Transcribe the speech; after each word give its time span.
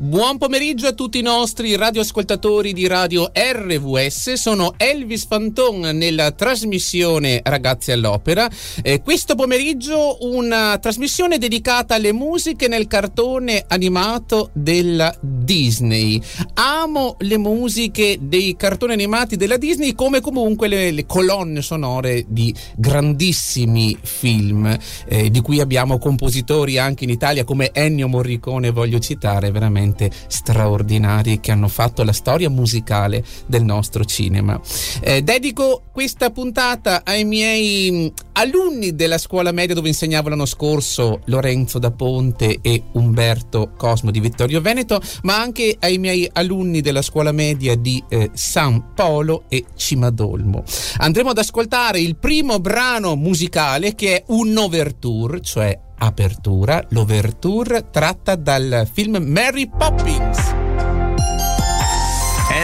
Buon 0.00 0.38
pomeriggio 0.38 0.86
a 0.86 0.92
tutti 0.92 1.18
i 1.18 1.22
nostri 1.22 1.76
radioascoltatori 1.76 2.72
di 2.72 2.86
Radio 2.86 3.30
RVS. 3.34 4.32
Sono 4.32 4.72
Elvis 4.78 5.26
Fanton 5.26 5.90
nella 5.92 6.30
trasmissione 6.30 7.42
Ragazzi 7.44 7.92
all'Opera. 7.92 8.48
Eh, 8.80 9.02
questo 9.02 9.34
pomeriggio 9.34 10.16
una 10.22 10.78
trasmissione 10.78 11.36
dedicata 11.36 11.96
alle 11.96 12.14
musiche 12.14 12.66
nel 12.66 12.86
cartone 12.86 13.62
animato 13.68 14.48
della 14.54 15.14
Disney. 15.20 16.18
Amo 16.54 17.16
le 17.18 17.36
musiche 17.36 18.16
dei 18.22 18.56
cartoni 18.56 18.94
animati 18.94 19.36
della 19.36 19.58
Disney 19.58 19.94
come 19.94 20.22
comunque 20.22 20.66
le, 20.66 20.92
le 20.92 21.04
colonne 21.04 21.60
sonore 21.60 22.24
di 22.26 22.54
grandissimi 22.74 23.98
film 24.00 24.78
eh, 25.08 25.28
di 25.28 25.40
cui 25.42 25.60
abbiamo 25.60 25.98
compositori 25.98 26.78
anche 26.78 27.04
in 27.04 27.10
Italia 27.10 27.44
come 27.44 27.68
Ennio 27.74 28.08
Morricone, 28.08 28.70
voglio 28.70 28.98
citare 28.98 29.50
veramente 29.50 29.88
veramente 29.90 30.10
straordinari 30.28 31.40
che 31.40 31.50
hanno 31.50 31.68
fatto 31.68 32.02
la 32.04 32.12
storia 32.12 32.48
musicale 32.48 33.24
del 33.46 33.64
nostro 33.64 34.04
cinema. 34.04 34.60
Eh, 35.00 35.22
dedico 35.22 35.82
questa 35.92 36.30
puntata 36.30 37.02
ai 37.04 37.24
miei 37.24 37.90
mm, 37.90 38.06
alunni 38.32 38.94
della 38.94 39.18
scuola 39.18 39.52
media 39.52 39.74
dove 39.74 39.88
insegnavo 39.88 40.28
l'anno 40.28 40.46
scorso 40.46 41.20
Lorenzo 41.26 41.78
da 41.78 41.90
Ponte 41.90 42.58
e 42.62 42.82
Umberto 42.92 43.72
Cosmo 43.76 44.10
di 44.10 44.20
Vittorio 44.20 44.60
Veneto, 44.60 45.00
ma 45.22 45.40
anche 45.40 45.76
ai 45.80 45.98
miei 45.98 46.28
alunni 46.32 46.80
della 46.80 47.02
scuola 47.02 47.32
media 47.32 47.76
di 47.76 48.02
eh, 48.08 48.30
San 48.32 48.94
Polo 48.94 49.44
e 49.48 49.64
Cimadolmo. 49.74 50.62
Andremo 50.98 51.30
ad 51.30 51.38
ascoltare 51.38 52.00
il 52.00 52.16
primo 52.16 52.60
brano 52.60 53.16
musicale 53.16 53.94
che 53.94 54.16
è 54.16 54.24
un 54.28 54.56
overture, 54.56 55.40
cioè 55.40 55.78
apertura, 56.02 56.84
l'overture 56.90 57.90
tratta 57.90 58.34
dal 58.34 58.88
film 58.90 59.16
Mary 59.22 59.68
Poppins. 59.68 60.54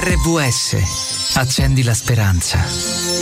RVS, 0.00 1.34
accendi 1.34 1.82
la 1.82 1.94
speranza. 1.94 3.15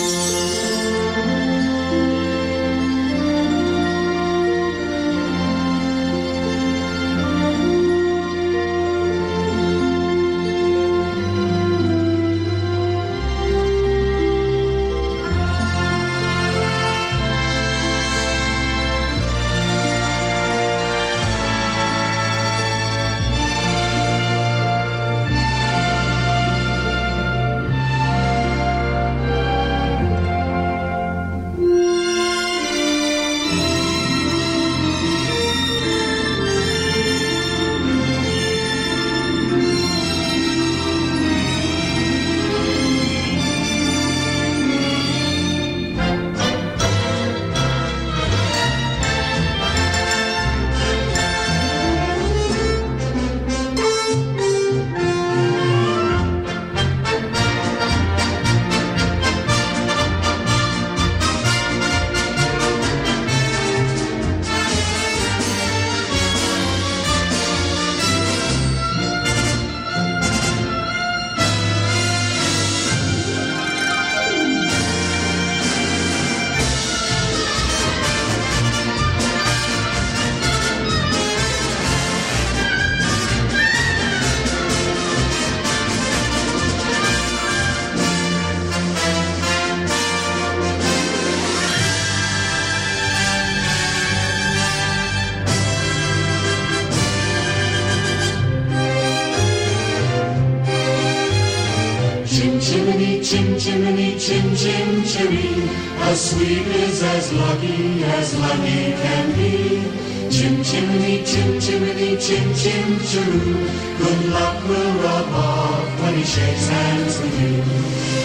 chimney, 112.19 112.55
chim 112.55 112.55
chim 112.55 112.99
chiroo. 112.99 113.99
Good 113.99 114.33
luck 114.33 114.69
will 114.69 114.93
rub 115.03 115.29
off 115.33 116.01
when 116.01 116.15
he 116.15 116.25
shakes 116.25 116.69
hands 116.69 117.21
with 117.21 117.41
you. 117.41 117.63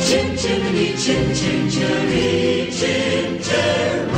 Chim 0.08 0.38
chimney, 0.38 0.96
chim 0.98 1.34
chim 1.34 1.70
chiroo, 1.70 2.72
chim 2.72 3.40
chiroo. 3.40 4.09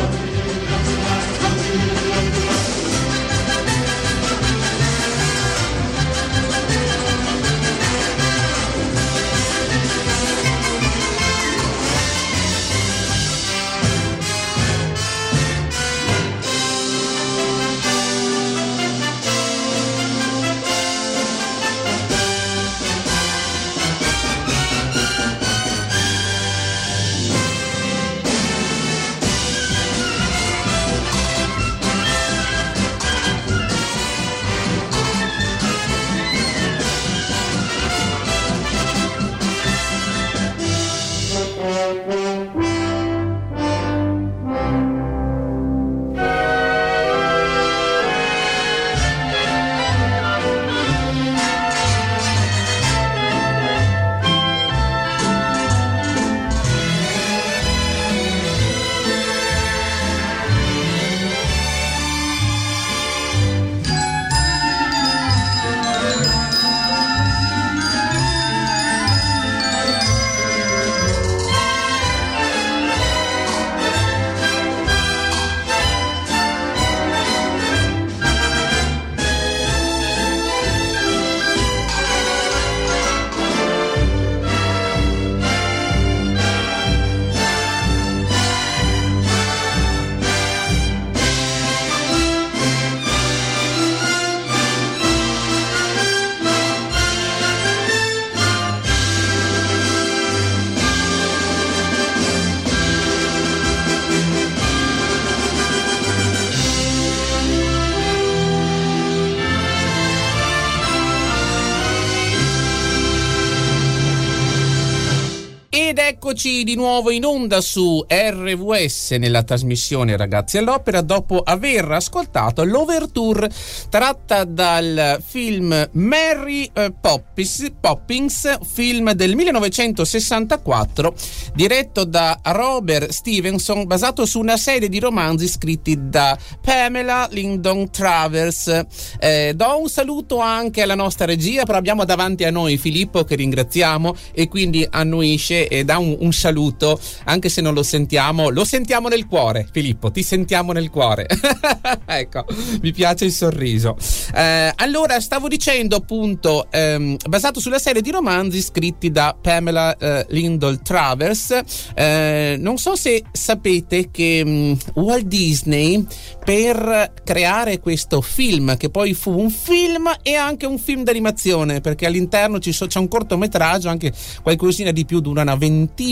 Eccoci 116.43 116.63
di 116.63 116.73
nuovo 116.73 117.11
in 117.11 117.23
onda 117.23 117.61
su 117.61 118.03
RVS 118.07 119.11
nella 119.11 119.43
trasmissione 119.43 120.17
Ragazzi 120.17 120.57
all'Opera 120.57 121.01
dopo 121.01 121.39
aver 121.39 121.91
ascoltato 121.91 122.63
l'overture 122.63 123.47
tratta 123.89 124.43
dal 124.43 125.21
film 125.23 125.89
Mary 125.91 126.67
eh, 126.73 126.91
Poppins, 126.99 127.71
Poppins, 127.79 128.57
film 128.63 129.11
del 129.11 129.35
1964 129.35 131.13
diretto 131.53 132.05
da 132.05 132.39
Robert 132.41 133.09
Stevenson 133.09 133.85
basato 133.85 134.25
su 134.25 134.39
una 134.39 134.57
serie 134.57 134.89
di 134.89 134.99
romanzi 134.99 135.47
scritti 135.47 135.95
da 136.09 136.35
Pamela 136.59 137.27
Lyndon 137.29 137.91
Travers. 137.91 138.85
Eh, 139.19 139.53
do 139.55 139.79
un 139.79 139.89
saluto 139.89 140.39
anche 140.39 140.81
alla 140.81 140.95
nostra 140.95 141.25
regia, 141.25 141.65
però 141.65 141.77
abbiamo 141.77 142.03
davanti 142.03 142.45
a 142.45 142.51
noi 142.51 142.77
Filippo 142.77 143.23
che 143.23 143.35
ringraziamo 143.35 144.15
e 144.31 144.47
quindi 144.47 144.87
annuisce 144.89 145.67
e 145.67 145.83
dà 145.83 145.99
un, 145.99 146.15
un, 146.19 146.30
saluto, 146.31 146.99
anche 147.25 147.49
se 147.49 147.61
non 147.61 147.73
lo 147.73 147.83
sentiamo, 147.83 148.49
lo 148.49 148.63
sentiamo 148.63 149.07
nel 149.07 149.27
cuore. 149.27 149.67
Filippo, 149.71 150.11
ti 150.11 150.23
sentiamo 150.23 150.71
nel 150.71 150.89
cuore. 150.89 151.27
ecco, 152.05 152.45
mi 152.81 152.91
piace 152.91 153.25
il 153.25 153.31
sorriso. 153.31 153.95
Eh, 154.33 154.71
allora, 154.75 155.19
stavo 155.19 155.47
dicendo 155.47 155.97
appunto, 155.97 156.67
ehm, 156.71 157.17
basato 157.27 157.59
sulla 157.59 157.79
serie 157.79 158.01
di 158.01 158.11
romanzi 158.11 158.61
scritti 158.61 159.11
da 159.11 159.35
Pamela 159.39 159.95
eh, 159.97 160.25
Lindell 160.29 160.81
Travers. 160.81 161.59
Eh, 161.93 162.55
non 162.57 162.77
so 162.77 162.95
se 162.95 163.23
sapete 163.31 164.09
che 164.09 164.43
mh, 164.43 164.49
mm, 164.49 164.73
Walt 164.95 165.25
Disney 165.25 166.05
per 166.43 167.13
creare 167.23 167.79
questo 167.79 168.21
film, 168.21 168.77
che 168.77 168.89
poi 168.89 169.13
fu 169.13 169.37
un 169.37 169.51
film 169.51 170.11
e 170.23 170.35
anche 170.35 170.65
un 170.65 170.79
film 170.79 171.03
d'animazione, 171.03 171.81
perché 171.81 172.05
all'interno 172.05 172.59
so, 172.61 172.87
c'è 172.87 172.99
un 172.99 173.07
cortometraggio, 173.07 173.89
anche 173.89 174.11
qualcosina 174.41 174.91
di 174.91 175.05
più 175.05 175.19
di 175.19 175.27
una 175.27 175.41
una 175.41 175.55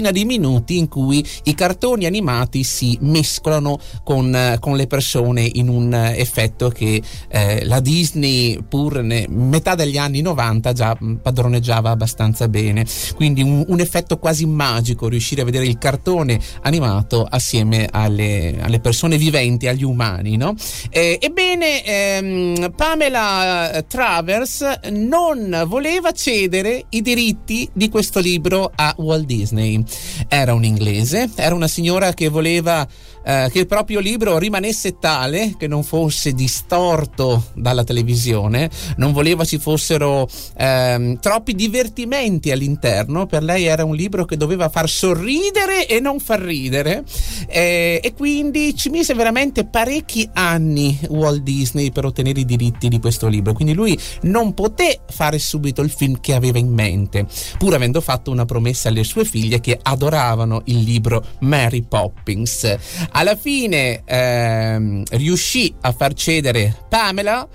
ventina 0.09 0.11
di 0.11 0.25
minuti 0.25 0.77
in 0.77 0.87
cui 0.87 1.25
i 1.43 1.53
cartoni 1.53 2.05
animati 2.05 2.63
si 2.63 2.97
mescolano 3.01 3.79
con, 4.03 4.57
con 4.59 4.75
le 4.75 4.87
persone 4.87 5.49
in 5.53 5.69
un 5.69 5.93
effetto 5.93 6.69
che 6.69 7.01
eh, 7.29 7.65
la 7.65 7.79
Disney 7.79 8.61
pur 8.67 9.01
ne 9.01 9.25
metà 9.29 9.75
degli 9.75 9.97
anni 9.97 10.21
90 10.21 10.73
già 10.73 10.97
padroneggiava 11.21 11.89
abbastanza 11.89 12.47
bene 12.47 12.85
quindi 13.15 13.41
un, 13.41 13.63
un 13.67 13.79
effetto 13.79 14.17
quasi 14.17 14.45
magico 14.45 15.07
riuscire 15.07 15.41
a 15.41 15.45
vedere 15.45 15.65
il 15.65 15.77
cartone 15.77 16.39
animato 16.61 17.23
assieme 17.23 17.87
alle, 17.89 18.57
alle 18.59 18.79
persone 18.79 19.17
viventi 19.17 19.67
agli 19.67 19.83
umani 19.83 20.37
no? 20.37 20.55
eh, 20.89 21.17
ebbene 21.21 21.83
ehm, 21.85 22.73
Pamela 22.75 23.83
Travers 23.87 24.65
non 24.91 25.63
voleva 25.67 26.11
cedere 26.11 26.85
i 26.89 27.01
diritti 27.01 27.69
di 27.73 27.89
questo 27.89 28.19
libro 28.19 28.71
a 28.75 28.93
Walt 28.97 29.25
Disney. 29.25 29.83
Era 30.27 30.53
un 30.53 30.63
inglese, 30.63 31.29
era 31.35 31.55
una 31.55 31.67
signora 31.67 32.13
che 32.13 32.29
voleva 32.29 32.87
eh, 33.23 33.49
che 33.51 33.59
il 33.59 33.67
proprio 33.67 33.99
libro 33.99 34.37
rimanesse 34.37 34.97
tale 34.99 35.55
che 35.57 35.67
non 35.67 35.83
fosse 35.83 36.33
distorto 36.33 37.45
dalla 37.53 37.83
televisione, 37.83 38.69
non 38.97 39.11
voleva 39.11 39.45
ci 39.45 39.57
fossero 39.57 40.27
ehm, 40.57 41.19
troppi 41.19 41.55
divertimenti 41.55 42.51
all'interno, 42.51 43.25
per 43.25 43.43
lei 43.43 43.65
era 43.65 43.83
un 43.83 43.95
libro 43.95 44.25
che 44.25 44.37
doveva 44.37 44.69
far 44.69 44.89
sorridere 44.89 45.87
e 45.87 45.99
non 45.99 46.19
far 46.19 46.39
ridere 46.39 47.03
eh, 47.47 47.99
e 48.03 48.13
quindi 48.13 48.75
ci 48.75 48.89
mise 48.89 49.13
veramente 49.13 49.65
parecchi 49.65 50.29
anni 50.33 50.97
Walt 51.09 51.41
Disney 51.41 51.91
per 51.91 52.05
ottenere 52.05 52.39
i 52.41 52.45
diritti 52.45 52.87
di 52.87 52.99
questo 52.99 53.27
libro, 53.27 53.53
quindi 53.53 53.73
lui 53.73 53.97
non 54.21 54.53
poté 54.53 55.01
fare 55.09 55.39
subito 55.39 55.81
il 55.81 55.89
film 55.89 56.19
che 56.19 56.33
aveva 56.33 56.57
in 56.57 56.71
mente, 56.71 57.25
pur 57.57 57.73
avendo 57.73 58.01
fatto 58.01 58.31
una 58.31 58.45
promessa 58.45 58.89
alle 58.89 59.03
sue 59.03 59.25
figlie 59.25 59.59
che 59.59 59.77
adoravano 59.81 60.61
il 60.65 60.79
libro 60.79 61.23
Mary 61.39 61.81
Poppins. 61.81 62.77
Alla 63.11 63.35
fine 63.35 64.01
ehm, 64.05 65.03
riuscì 65.11 65.73
a 65.81 65.91
far 65.91 66.13
cedere 66.13 66.75
Pamela 66.87 67.47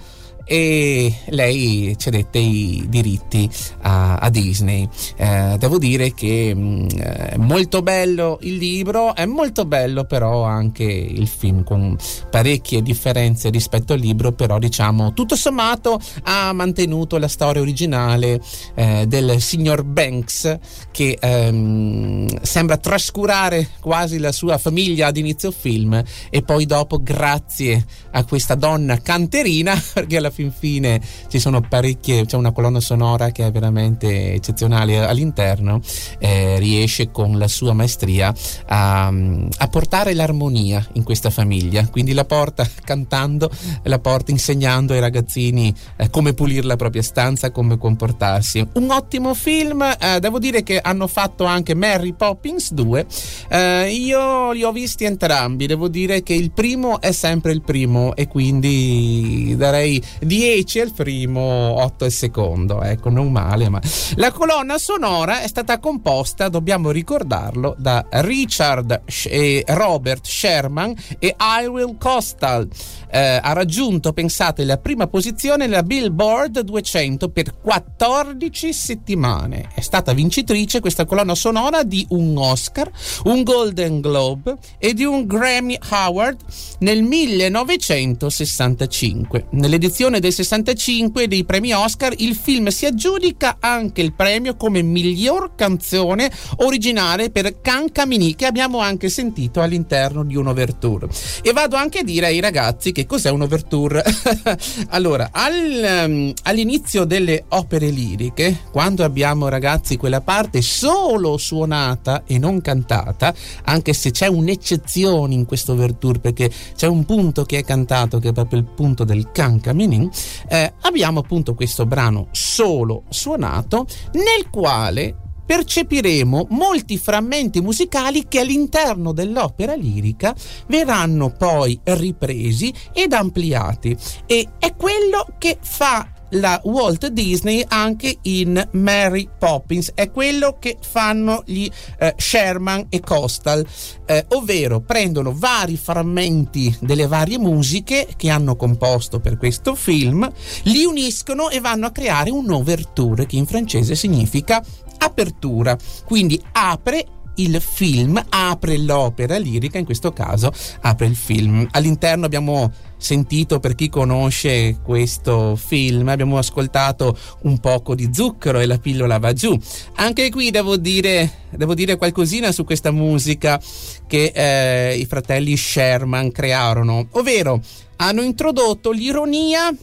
e 0.44 1.12
lei 1.26 1.94
cedette 1.98 2.38
i 2.38 2.84
diritti 2.88 3.48
a, 3.82 4.16
a 4.16 4.30
Disney. 4.30 4.88
Eh, 5.16 5.56
devo 5.58 5.78
dire 5.78 6.12
che 6.14 6.54
mh, 6.54 6.60
mm, 6.60 6.88
è 6.88 7.36
molto 7.36 7.82
bello 7.82 8.38
il 8.42 8.56
libro, 8.56 9.14
è 9.14 9.26
molto 9.26 9.64
bello 9.64 10.04
però 10.04 10.42
anche 10.42 10.84
il 10.84 11.26
film 11.28 11.64
con 11.64 11.96
parecchie 12.30 12.82
differenze 12.82 13.50
rispetto 13.50 13.92
al 13.92 14.00
libro, 14.00 14.32
però 14.32 14.58
diciamo 14.58 15.12
tutto 15.12 15.36
sommato 15.36 16.00
ha 16.24 16.52
mantenuto 16.52 17.18
la 17.18 17.28
storia 17.28 17.62
originale 17.62 18.40
eh, 18.74 19.06
del 19.06 19.40
signor 19.40 19.82
Banks 19.84 20.58
che 20.90 21.16
ehm, 21.20 22.42
sembra 22.42 22.76
trascurare 22.76 23.68
quasi 23.80 24.18
la 24.18 24.32
sua 24.32 24.58
famiglia 24.58 25.08
ad 25.08 25.16
inizio 25.16 25.50
film 25.50 26.02
e 26.30 26.42
poi 26.42 26.66
dopo 26.66 27.02
grazie 27.02 27.84
a 28.12 28.24
questa 28.24 28.54
donna 28.54 29.00
canterina 29.00 29.74
perché 29.92 30.18
alla 30.18 30.30
fin 30.34 30.50
fine 30.50 31.00
ci 31.28 31.38
sono 31.38 31.60
parecchie, 31.60 32.26
c'è 32.26 32.36
una 32.36 32.50
colonna 32.50 32.80
sonora 32.80 33.30
che 33.30 33.46
è 33.46 33.52
veramente 33.52 34.34
eccezionale. 34.34 34.98
All'interno, 34.98 35.80
eh, 36.18 36.58
riesce 36.58 37.10
con 37.10 37.38
la 37.38 37.46
sua 37.46 37.72
maestria 37.72 38.34
a, 38.66 39.06
a, 39.06 39.68
portare 39.68 40.12
l'armonia 40.14 40.84
in 40.94 41.04
questa 41.04 41.30
famiglia, 41.30 41.86
quindi 41.88 42.12
la 42.12 42.24
porta 42.24 42.68
cantando, 42.84 43.50
la 43.84 43.98
porta 44.00 44.32
insegnando 44.32 44.92
ai 44.92 45.00
ragazzini 45.00 45.72
eh, 45.96 46.10
come 46.10 46.34
pulire 46.34 46.66
la 46.66 46.76
propria 46.76 47.02
stanza, 47.02 47.50
come 47.52 47.78
comportarsi. 47.78 48.66
Un 48.74 48.90
ottimo 48.90 49.34
film, 49.34 49.82
eh, 49.82 50.18
devo 50.18 50.38
dire 50.38 50.62
che 50.64 50.80
hanno 50.80 51.06
fatto 51.06 51.44
anche 51.44 51.74
Mary 51.74 52.12
Poppins 52.12 52.72
2, 52.72 53.06
eh, 53.48 53.90
io 53.90 54.50
li 54.52 54.64
ho 54.64 54.72
visti 54.72 55.04
entrambi, 55.04 55.66
devo 55.66 55.88
dire 55.88 56.22
che 56.22 56.34
il 56.34 56.50
primo 56.50 57.00
è 57.00 57.12
sempre 57.12 57.52
il 57.52 57.62
primo 57.62 58.16
e 58.16 58.26
quindi 58.26 59.54
darei 59.56 60.02
10 60.24 60.80
al 60.80 60.92
primo, 60.92 61.40
8 61.82 62.04
al 62.04 62.10
secondo. 62.10 62.82
Ecco, 62.82 63.10
non 63.10 63.30
male, 63.30 63.68
ma 63.68 63.80
la 64.16 64.32
colonna 64.32 64.78
sonora 64.78 65.40
è 65.40 65.48
stata 65.48 65.78
composta, 65.78 66.48
dobbiamo 66.48 66.90
ricordarlo, 66.90 67.74
da 67.78 68.04
Richard 68.10 69.02
e 69.24 69.64
Robert 69.66 70.26
Sherman 70.26 70.94
e 71.18 71.36
Irwin 71.60 71.96
Costal. 71.98 72.68
Eh, 73.14 73.38
ha 73.40 73.52
raggiunto, 73.52 74.12
pensate, 74.12 74.64
la 74.64 74.78
prima 74.78 75.06
posizione 75.06 75.68
nella 75.68 75.84
Billboard 75.84 76.62
200 76.62 77.28
per 77.28 77.60
14 77.60 78.72
settimane. 78.72 79.68
È 79.72 79.82
stata 79.82 80.12
vincitrice 80.12 80.80
questa 80.80 81.04
colonna 81.04 81.36
sonora 81.36 81.84
di 81.84 82.04
un 82.08 82.36
Oscar, 82.36 82.90
un 83.26 83.44
Golden 83.44 84.00
Globe 84.00 84.56
e 84.80 84.94
di 84.94 85.04
un 85.04 85.26
Grammy 85.26 85.78
Award 85.90 86.40
nel 86.80 87.04
1965. 87.04 89.46
Nell'edizione 89.50 90.18
del 90.18 90.32
65 90.32 91.28
dei 91.28 91.44
premi 91.44 91.72
Oscar 91.72 92.12
il 92.16 92.34
film 92.34 92.66
si 92.66 92.84
aggiudica 92.84 93.58
anche 93.60 94.00
il 94.00 94.12
premio 94.12 94.56
come 94.56 94.82
miglior 94.82 95.54
canzone 95.54 96.28
originale 96.56 97.30
per 97.30 97.60
Can 97.60 97.92
Camini 97.92 98.34
che 98.34 98.46
abbiamo 98.46 98.80
anche 98.80 99.08
sentito 99.08 99.60
all'interno 99.60 100.24
di 100.24 100.34
un 100.34 100.48
overture. 100.48 101.06
E 101.42 101.52
vado 101.52 101.76
anche 101.76 102.00
a 102.00 102.02
dire 102.02 102.26
ai 102.26 102.40
ragazzi 102.40 102.90
che 102.90 103.02
cos'è 103.06 103.30
un 103.30 103.42
overture. 103.42 104.02
allora, 104.90 105.30
al, 105.32 106.04
um, 106.06 106.32
all'inizio 106.44 107.04
delle 107.04 107.44
opere 107.48 107.88
liriche, 107.88 108.60
quando 108.70 109.04
abbiamo 109.04 109.48
ragazzi 109.48 109.96
quella 109.96 110.20
parte 110.20 110.62
solo 110.62 111.36
suonata 111.36 112.24
e 112.26 112.38
non 112.38 112.60
cantata, 112.60 113.34
anche 113.64 113.92
se 113.92 114.10
c'è 114.10 114.26
un'eccezione 114.26 115.34
in 115.34 115.46
questo 115.46 115.72
overture 115.72 116.18
perché 116.18 116.50
c'è 116.74 116.86
un 116.86 117.04
punto 117.04 117.44
che 117.44 117.58
è 117.58 117.64
cantato 117.64 118.18
che 118.18 118.28
è 118.28 118.32
proprio 118.32 118.60
il 118.60 118.66
punto 118.66 119.04
del 119.04 119.30
Can 119.32 119.60
Camini, 119.60 120.08
eh, 120.48 120.72
abbiamo 120.82 121.20
appunto 121.20 121.54
questo 121.54 121.86
brano 121.86 122.28
solo 122.32 123.04
suonato 123.08 123.86
nel 124.12 124.50
quale 124.50 125.23
percepiremo 125.44 126.46
molti 126.50 126.98
frammenti 126.98 127.60
musicali 127.60 128.26
che 128.28 128.40
all'interno 128.40 129.12
dell'opera 129.12 129.74
lirica 129.74 130.34
verranno 130.66 131.30
poi 131.30 131.78
ripresi 131.82 132.72
ed 132.92 133.12
ampliati. 133.12 133.96
E 134.26 134.48
è 134.58 134.74
quello 134.76 135.26
che 135.38 135.58
fa 135.60 136.08
la 136.34 136.60
Walt 136.64 137.08
Disney 137.08 137.64
anche 137.68 138.16
in 138.22 138.68
Mary 138.72 139.28
Poppins, 139.38 139.92
è 139.94 140.10
quello 140.10 140.56
che 140.58 140.78
fanno 140.80 141.42
gli 141.46 141.68
eh, 141.98 142.14
Sherman 142.16 142.86
e 142.88 143.00
Costal, 143.00 143.64
eh, 144.06 144.24
ovvero 144.30 144.80
prendono 144.80 145.32
vari 145.34 145.76
frammenti 145.76 146.76
delle 146.80 147.06
varie 147.06 147.38
musiche 147.38 148.08
che 148.16 148.30
hanno 148.30 148.56
composto 148.56 149.20
per 149.20 149.36
questo 149.36 149.74
film, 149.74 150.28
li 150.64 150.84
uniscono 150.84 151.50
e 151.50 151.60
vanno 151.60 151.86
a 151.86 151.90
creare 151.90 152.30
un 152.30 152.50
overture 152.50 153.26
che 153.26 153.36
in 153.36 153.46
francese 153.46 153.94
significa 153.94 154.62
apertura, 154.98 155.76
quindi 156.04 156.40
apre 156.52 157.06
il 157.36 157.60
film 157.60 158.22
apre 158.28 158.78
l'opera 158.78 159.36
lirica, 159.38 159.78
in 159.78 159.84
questo 159.84 160.12
caso 160.12 160.52
apre 160.82 161.06
il 161.06 161.16
film. 161.16 161.66
All'interno 161.72 162.26
abbiamo 162.26 162.72
sentito 162.96 163.60
per 163.60 163.74
chi 163.74 163.88
conosce 163.88 164.78
questo 164.82 165.56
film, 165.56 166.08
abbiamo 166.08 166.38
ascoltato 166.38 167.16
un 167.42 167.58
poco 167.58 167.94
di 167.94 168.10
zucchero 168.12 168.60
e 168.60 168.66
la 168.66 168.78
pillola 168.78 169.18
va 169.18 169.32
giù. 169.32 169.58
Anche 169.96 170.30
qui 170.30 170.50
devo 170.50 170.76
dire, 170.76 171.30
devo 171.50 171.74
dire 171.74 171.96
qualcosina 171.96 172.52
su 172.52 172.64
questa 172.64 172.90
musica 172.90 173.60
che 174.06 174.32
eh, 174.34 174.96
i 174.96 175.06
fratelli 175.06 175.56
Sherman 175.56 176.30
crearono, 176.30 177.08
ovvero 177.12 177.60
hanno 177.96 178.22
introdotto 178.22 178.90
l'ironia 178.90 179.74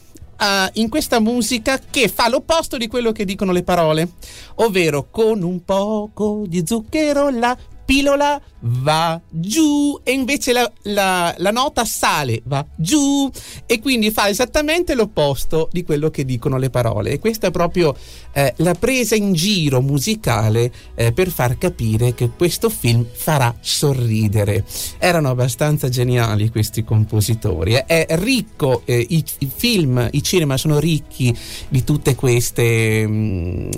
Uh, 0.41 0.67
in 0.73 0.89
questa 0.89 1.19
musica 1.19 1.77
che 1.77 2.07
fa 2.07 2.27
l'opposto 2.27 2.77
di 2.77 2.87
quello 2.87 3.11
che 3.11 3.25
dicono 3.25 3.51
le 3.51 3.61
parole, 3.61 4.13
ovvero 4.55 5.07
con 5.11 5.43
un 5.43 5.63
poco 5.63 6.45
di 6.47 6.63
zucchero 6.65 7.29
la 7.29 7.55
pillola 7.83 8.41
va 8.63 9.19
giù 9.29 9.99
e 10.03 10.11
invece 10.11 10.53
la, 10.53 10.71
la, 10.83 11.33
la, 11.37 11.51
nota 11.51 11.85
sale, 11.85 12.41
va 12.45 12.65
giù 12.75 13.29
e 13.65 13.79
quindi 13.79 14.11
fa 14.11 14.29
esattamente 14.29 14.93
l'opposto 14.93 15.69
di 15.71 15.83
quello 15.83 16.09
che 16.09 16.25
dicono 16.25 16.57
le 16.57 16.69
parole. 16.69 17.11
E 17.11 17.19
questa 17.19 17.47
è 17.47 17.51
proprio 17.51 17.95
eh, 18.33 18.53
la 18.57 18.73
presa 18.73 19.15
in 19.15 19.33
giro 19.33 19.81
musicale 19.81 20.71
eh, 20.95 21.11
per 21.11 21.29
far 21.29 21.57
capire 21.57 22.13
che 22.13 22.29
questo 22.35 22.69
film 22.69 23.05
farà 23.11 23.53
sorridere. 23.59 24.63
Erano 24.97 25.29
abbastanza 25.29 25.89
geniali 25.89 26.49
questi 26.49 26.83
compositori. 26.83 27.75
Eh. 27.75 27.85
È 27.85 28.05
ricco, 28.11 28.83
eh, 28.85 29.05
i, 29.09 29.23
i, 29.39 29.49
film, 29.53 30.07
i 30.11 30.23
cinema 30.23 30.57
sono 30.57 30.79
ricchi 30.79 31.35
di 31.69 31.83
tutte 31.83 32.15
queste... 32.15 33.07
Mh, 33.07 33.11
mm, 33.11 33.69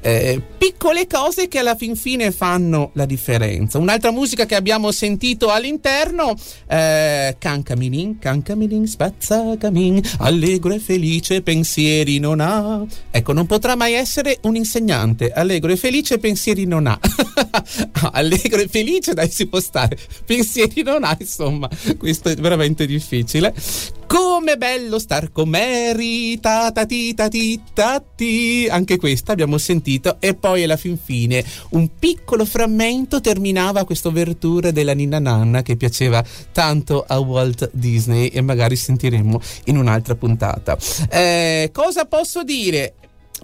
eh, 0.00 0.40
piccole 0.58 1.06
cose 1.06 1.48
che 1.48 1.58
alla 1.58 1.74
fin 1.74 1.96
fine 1.96 2.30
fanno 2.32 2.90
la 2.94 3.06
differenza. 3.06 3.78
Un'altra 3.78 4.10
musica 4.10 4.46
che 4.46 4.54
abbiamo 4.54 4.90
sentito 4.92 5.50
all'interno, 5.50 6.34
eh, 6.66 7.36
Cancaminin, 7.38 8.18
Cancaminin, 8.18 8.86
spazzacamin, 8.86 10.00
allegro 10.18 10.72
e 10.72 10.78
felice 10.78 11.42
pensieri 11.42 12.18
non 12.18 12.40
ha. 12.40 12.84
Ecco, 13.10 13.32
non 13.32 13.46
potrà 13.46 13.76
mai 13.76 13.94
essere 13.94 14.38
un 14.42 14.56
insegnante, 14.56 15.30
allegro 15.30 15.72
e 15.72 15.76
felice 15.76 16.18
pensieri 16.18 16.66
non 16.66 16.86
ha. 16.86 16.98
allegro 18.12 18.60
e 18.60 18.68
felice, 18.68 19.14
dai, 19.14 19.30
si 19.30 19.46
può 19.46 19.60
stare, 19.60 19.96
pensieri 20.24 20.82
non 20.82 21.04
ha, 21.04 21.16
insomma, 21.18 21.68
questo 21.98 22.28
è 22.28 22.34
veramente 22.36 22.86
difficile. 22.86 23.54
Come 24.12 24.56
bello 24.56 24.98
star 24.98 25.30
con 25.30 25.50
Mary, 25.50 26.40
ta 26.40 26.72
ta 26.72 26.84
ti 26.84 27.14
ta 27.14 27.28
ti 27.28 27.60
ta 27.72 28.02
ti. 28.16 28.66
Anche 28.68 28.96
questa 28.96 29.30
abbiamo 29.30 29.56
sentito 29.56 30.16
e 30.18 30.34
poi 30.34 30.64
alla 30.64 30.76
fin 30.76 30.98
fine 30.98 31.44
un 31.70 31.88
piccolo 31.96 32.44
frammento 32.44 33.20
terminava 33.20 33.84
questa 33.84 34.08
overture 34.08 34.72
della 34.72 34.94
Ninna 34.94 35.20
Nanna 35.20 35.62
che 35.62 35.76
piaceva 35.76 36.24
tanto 36.50 37.04
a 37.06 37.20
Walt 37.20 37.70
Disney 37.72 38.26
e 38.26 38.40
magari 38.40 38.74
sentiremo 38.74 39.40
in 39.66 39.76
un'altra 39.76 40.16
puntata. 40.16 40.76
Eh, 41.08 41.70
cosa 41.72 42.04
posso 42.06 42.42
dire? 42.42 42.94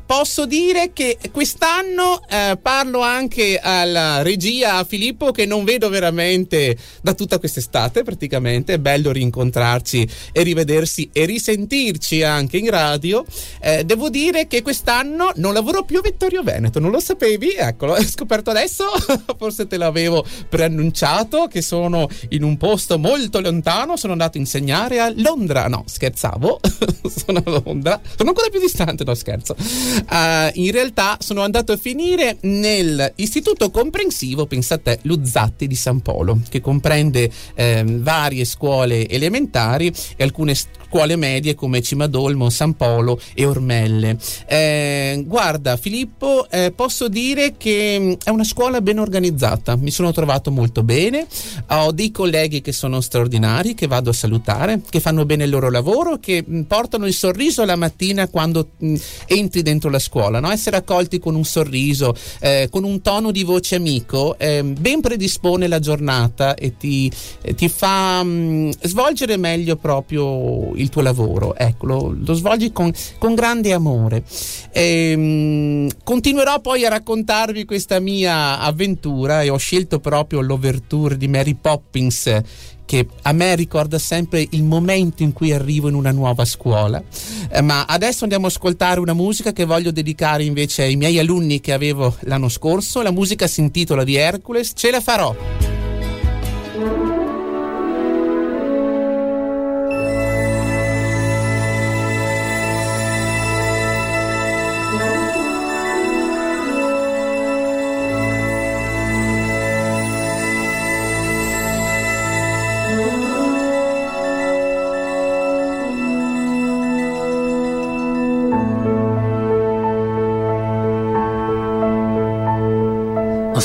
Posso 0.06 0.46
dire 0.46 0.92
che 0.92 1.18
quest'anno 1.32 2.22
eh, 2.28 2.56
parlo 2.62 3.00
anche 3.00 3.58
alla 3.60 4.22
regia, 4.22 4.82
Filippo, 4.84 5.32
che 5.32 5.44
non 5.44 5.64
vedo 5.64 5.88
veramente 5.88 6.76
da 7.02 7.12
tutta 7.12 7.38
quest'estate 7.38 8.04
praticamente. 8.04 8.74
È 8.74 8.78
bello 8.78 9.10
rincontrarci 9.10 10.08
e 10.32 10.42
rivedersi 10.42 11.10
e 11.12 11.24
risentirci 11.24 12.22
anche 12.22 12.56
in 12.56 12.70
radio. 12.70 13.24
Eh, 13.60 13.84
devo 13.84 14.08
dire 14.08 14.46
che 14.46 14.62
quest'anno 14.62 15.32
non 15.36 15.52
lavoro 15.52 15.82
più 15.82 15.98
a 15.98 16.02
Vittorio 16.02 16.42
Veneto, 16.42 16.78
non 16.78 16.92
lo 16.92 17.00
sapevi? 17.00 17.54
Eccolo, 17.54 17.94
l'ho 17.98 18.02
scoperto 18.02 18.50
adesso, 18.50 18.84
forse 19.36 19.66
te 19.66 19.76
l'avevo 19.76 20.24
preannunciato 20.48 21.48
che 21.48 21.62
sono 21.62 22.08
in 22.30 22.44
un 22.44 22.56
posto 22.56 22.98
molto 22.98 23.40
lontano, 23.40 23.96
sono 23.96 24.12
andato 24.12 24.38
a 24.38 24.40
insegnare 24.40 25.00
a 25.00 25.12
Londra. 25.16 25.66
No, 25.66 25.82
scherzavo, 25.84 26.60
sono 27.24 27.42
a 27.44 27.62
Londra, 27.64 28.00
sono 28.16 28.28
ancora 28.28 28.48
più 28.48 28.60
distante, 28.60 29.02
no 29.02 29.14
scherzo 29.14 29.56
uh, 29.96 30.50
in 30.54 30.70
realtà 30.70 31.16
sono 31.20 31.42
andato 31.42 31.72
a 31.72 31.76
finire 31.76 32.38
nell'istituto 32.42 33.70
comprensivo, 33.70 34.46
pensate, 34.46 34.98
Luzzatti 35.02 35.66
di 35.66 35.74
San 35.74 36.00
Polo, 36.00 36.40
che 36.48 36.60
comprende 36.60 37.30
eh, 37.54 37.84
varie 37.86 38.44
scuole 38.44 39.08
elementari 39.08 39.92
e 40.16 40.24
alcune 40.24 40.54
scuole 40.54 41.16
medie 41.16 41.54
come 41.54 41.82
Cimadolmo, 41.82 42.48
San 42.48 42.74
Polo 42.74 43.20
e 43.34 43.44
Ormelle. 43.44 44.16
Eh, 44.46 45.22
guarda 45.26 45.76
Filippo, 45.76 46.48
eh, 46.48 46.72
posso 46.74 47.08
dire 47.08 47.54
che 47.56 47.98
mm, 47.98 48.12
è 48.24 48.30
una 48.30 48.44
scuola 48.44 48.80
ben 48.80 48.98
organizzata, 48.98 49.76
mi 49.76 49.90
sono 49.90 50.12
trovato 50.12 50.50
molto 50.50 50.82
bene, 50.82 51.26
ho 51.68 51.92
dei 51.92 52.10
colleghi 52.10 52.62
che 52.62 52.72
sono 52.72 53.00
straordinari, 53.00 53.74
che 53.74 53.86
vado 53.86 54.10
a 54.10 54.14
salutare, 54.14 54.80
che 54.88 55.00
fanno 55.00 55.26
bene 55.26 55.44
il 55.44 55.50
loro 55.50 55.70
lavoro, 55.70 56.18
che 56.18 56.44
mm, 56.48 56.62
portano 56.62 57.06
il 57.06 57.14
sorriso 57.14 57.64
la 57.64 57.76
mattina 57.76 58.28
quando 58.28 58.70
mh, 58.78 58.88
mm, 58.88 58.94
entri 59.26 59.62
dentro 59.62 59.85
la 59.88 59.98
scuola, 59.98 60.40
no? 60.40 60.50
essere 60.50 60.76
accolti 60.76 61.18
con 61.18 61.34
un 61.34 61.44
sorriso, 61.44 62.14
eh, 62.40 62.68
con 62.70 62.84
un 62.84 63.00
tono 63.00 63.30
di 63.30 63.44
voce 63.44 63.76
amico, 63.76 64.38
eh, 64.38 64.62
ben 64.62 65.00
predispone 65.00 65.68
la 65.68 65.78
giornata 65.78 66.54
e 66.54 66.76
ti, 66.76 67.10
eh, 67.42 67.54
ti 67.54 67.68
fa 67.68 68.22
mh, 68.22 68.70
svolgere 68.82 69.36
meglio 69.36 69.76
proprio 69.76 70.74
il 70.74 70.88
tuo 70.88 71.02
lavoro, 71.02 71.56
ecco, 71.56 71.86
lo, 71.86 72.16
lo 72.18 72.34
svolgi 72.34 72.72
con, 72.72 72.92
con, 73.18 73.34
grande 73.34 73.72
amore. 73.72 74.24
E, 74.72 75.16
mh, 75.16 75.88
continuerò 76.04 76.60
poi 76.60 76.84
a 76.84 76.88
raccontarvi 76.88 77.64
questa 77.64 78.00
mia 78.00 78.60
avventura 78.60 79.42
e 79.42 79.50
ho 79.50 79.56
scelto 79.56 80.00
proprio 80.00 80.40
l'overture 80.40 81.16
di 81.16 81.28
Mary 81.28 81.56
Poppins 81.60 82.42
che 82.86 83.06
a 83.22 83.32
me 83.32 83.54
ricorda 83.54 83.98
sempre 83.98 84.46
il 84.50 84.62
momento 84.62 85.22
in 85.22 85.32
cui 85.32 85.52
arrivo 85.52 85.88
in 85.88 85.94
una 85.94 86.12
nuova 86.12 86.46
scuola. 86.46 87.02
Eh, 87.50 87.60
ma 87.60 87.84
adesso 87.84 88.22
andiamo 88.22 88.46
a 88.46 88.48
ascoltare 88.48 89.00
una 89.00 89.12
musica 89.12 89.52
che 89.52 89.66
voglio 89.66 89.90
dedicare 89.90 90.44
invece 90.44 90.84
ai 90.84 90.96
miei 90.96 91.18
alunni 91.18 91.60
che 91.60 91.74
avevo 91.74 92.16
l'anno 92.20 92.48
scorso. 92.48 93.02
La 93.02 93.10
musica 93.10 93.46
si 93.46 93.60
intitola 93.60 94.04
di 94.04 94.14
Hercules, 94.14 94.72
ce 94.74 94.90
la 94.90 95.00
farò. 95.00 97.15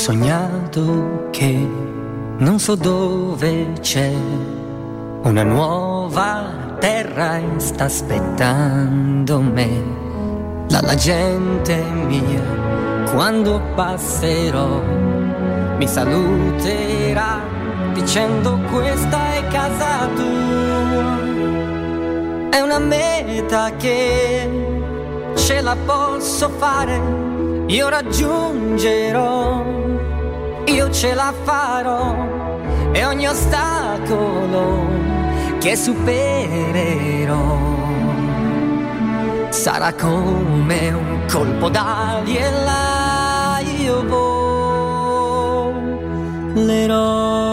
Sognato 0.02 1.28
che 1.30 1.64
non 2.38 2.58
so 2.58 2.74
dove 2.74 3.74
c'è 3.80 4.12
una 5.22 5.44
nuova 5.44 6.74
terra 6.80 7.36
e 7.36 7.44
sta 7.58 7.84
aspettando 7.84 9.40
me. 9.40 9.70
La, 10.70 10.80
la 10.80 10.96
gente 10.96 11.80
mia, 12.08 12.42
quando 13.12 13.62
passerò, 13.76 14.82
mi 15.76 15.86
saluterà 15.86 17.38
dicendo 17.92 18.58
questa 18.72 19.34
è 19.34 19.46
casa 19.52 20.08
tua. 20.16 21.20
È 22.50 22.58
una 22.58 22.80
meta 22.80 23.70
che 23.76 24.50
ce 25.34 25.60
la 25.60 25.76
posso 25.86 26.48
fare, 26.48 27.00
io 27.66 27.88
raggiungerò 27.88 29.51
io 30.66 30.90
ce 30.90 31.14
la 31.14 31.32
farò 31.42 32.14
e 32.92 33.04
ogni 33.04 33.26
ostacolo 33.26 34.86
che 35.58 35.76
supererò 35.76 37.40
sarà 39.50 39.92
come 39.94 40.90
un 40.90 41.24
colpo 41.30 41.68
d'ali 41.68 42.36
e 42.36 42.50
là 42.64 43.60
io 43.60 44.02
volerò. 46.54 47.51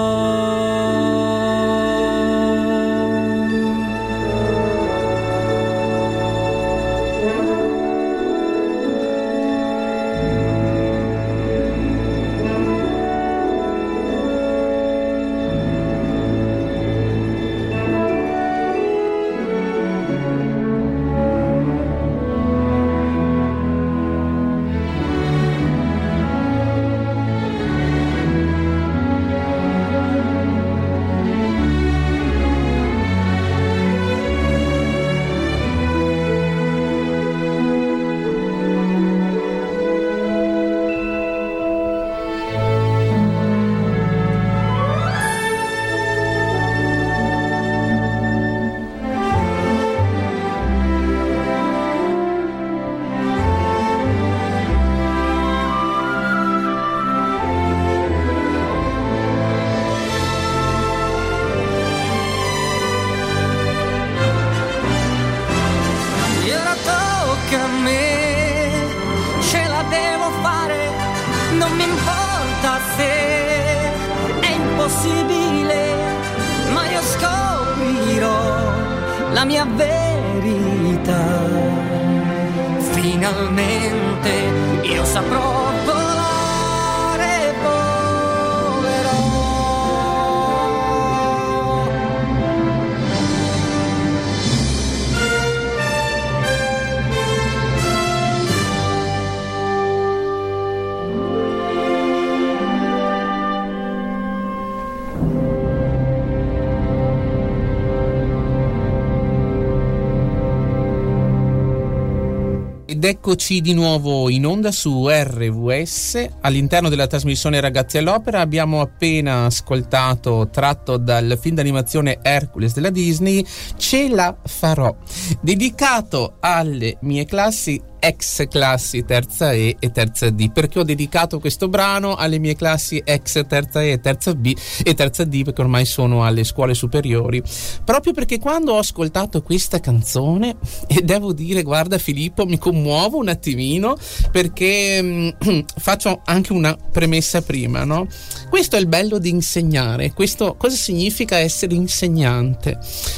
Eccoci 113.09 113.59
di 113.59 113.73
nuovo 113.73 114.29
in 114.29 114.45
onda 114.45 114.71
su 114.71 115.09
RVS. 115.09 116.27
All'interno 116.41 116.89
della 116.89 117.07
trasmissione 117.07 117.59
Ragazzi 117.59 117.97
all'Opera 117.97 118.39
abbiamo 118.39 118.81
appena 118.81 119.45
ascoltato, 119.45 120.47
tratto 120.51 120.97
dal 120.97 121.35
film 121.41 121.55
d'animazione 121.55 122.19
Hercules 122.21 122.73
della 122.73 122.91
Disney, 122.91 123.43
Ce 123.77 124.07
la 124.09 124.37
farò, 124.45 124.95
dedicato 125.41 126.35
alle 126.39 126.97
mie 127.01 127.25
classi 127.25 127.81
ex 127.99 128.47
classi 128.47 129.03
terza 129.05 129.51
E 129.51 129.75
e 129.79 129.91
terza 129.91 130.29
D 130.29 130.51
perché 130.51 130.79
ho 130.79 130.83
dedicato 130.83 131.39
questo 131.39 131.67
brano 131.67 132.15
alle 132.15 132.39
mie 132.39 132.55
classi 132.55 133.01
ex 133.03 133.45
terza 133.47 133.83
E, 133.83 133.99
terza 133.99 134.33
B 134.33 134.55
e 134.83 134.93
terza 134.93 135.23
D 135.23 135.43
perché 135.43 135.61
ormai 135.61 135.85
sono 135.85 136.23
alle 136.25 136.43
scuole 136.43 136.73
superiori. 136.73 137.41
Proprio 137.83 138.13
perché 138.13 138.39
quando 138.39 138.73
ho 138.73 138.77
ascoltato 138.77 139.41
questa 139.41 139.79
canzone 139.79 140.55
e 140.87 141.01
devo 141.01 141.33
dire 141.33 141.63
guarda 141.63 141.97
Filippo 141.97 142.45
mi 142.45 142.57
commuovo 142.57 143.17
un 143.17 143.29
attimino 143.29 143.95
perché 144.31 145.01
mh, 145.01 145.65
faccio 145.77 146.21
anche 146.25 146.53
una 146.53 146.75
premessa 146.75 147.41
prima 147.41 147.83
no? 147.83 148.07
questo 148.49 148.75
è 148.75 148.79
il 148.79 148.87
bello 148.87 149.19
di 149.19 149.29
insegnare. 149.29 150.11
Questo 150.13 150.55
cosa 150.57 150.75
significa 150.75 151.37
essere 151.37 151.75
insegnante? 151.75 152.77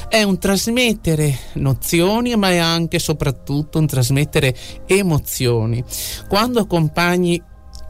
È 0.09 0.23
un 0.23 0.37
trasmettere 0.37 1.37
nozioni 1.53 2.35
ma 2.35 2.49
è 2.49 2.57
anche 2.57 2.97
e 2.97 2.99
soprattutto 2.99 3.79
un 3.79 3.87
trasmettere 3.87 4.55
emozioni. 4.85 5.83
Quando 6.27 6.59
accompagni 6.59 7.41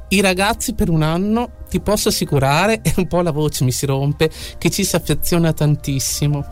i 0.09 0.21
ragazzi 0.21 0.73
per 0.73 0.89
un 0.89 1.03
anno 1.03 1.59
ti 1.71 1.79
posso 1.79 2.09
assicurare, 2.09 2.81
e 2.83 2.93
un 2.97 3.07
po' 3.07 3.21
la 3.21 3.31
voce 3.31 3.63
mi 3.63 3.71
si 3.71 3.85
rompe, 3.85 4.29
che 4.57 4.69
ci 4.69 4.83
si 4.83 4.95
affeziona 4.97 5.53
tantissimo. 5.53 6.45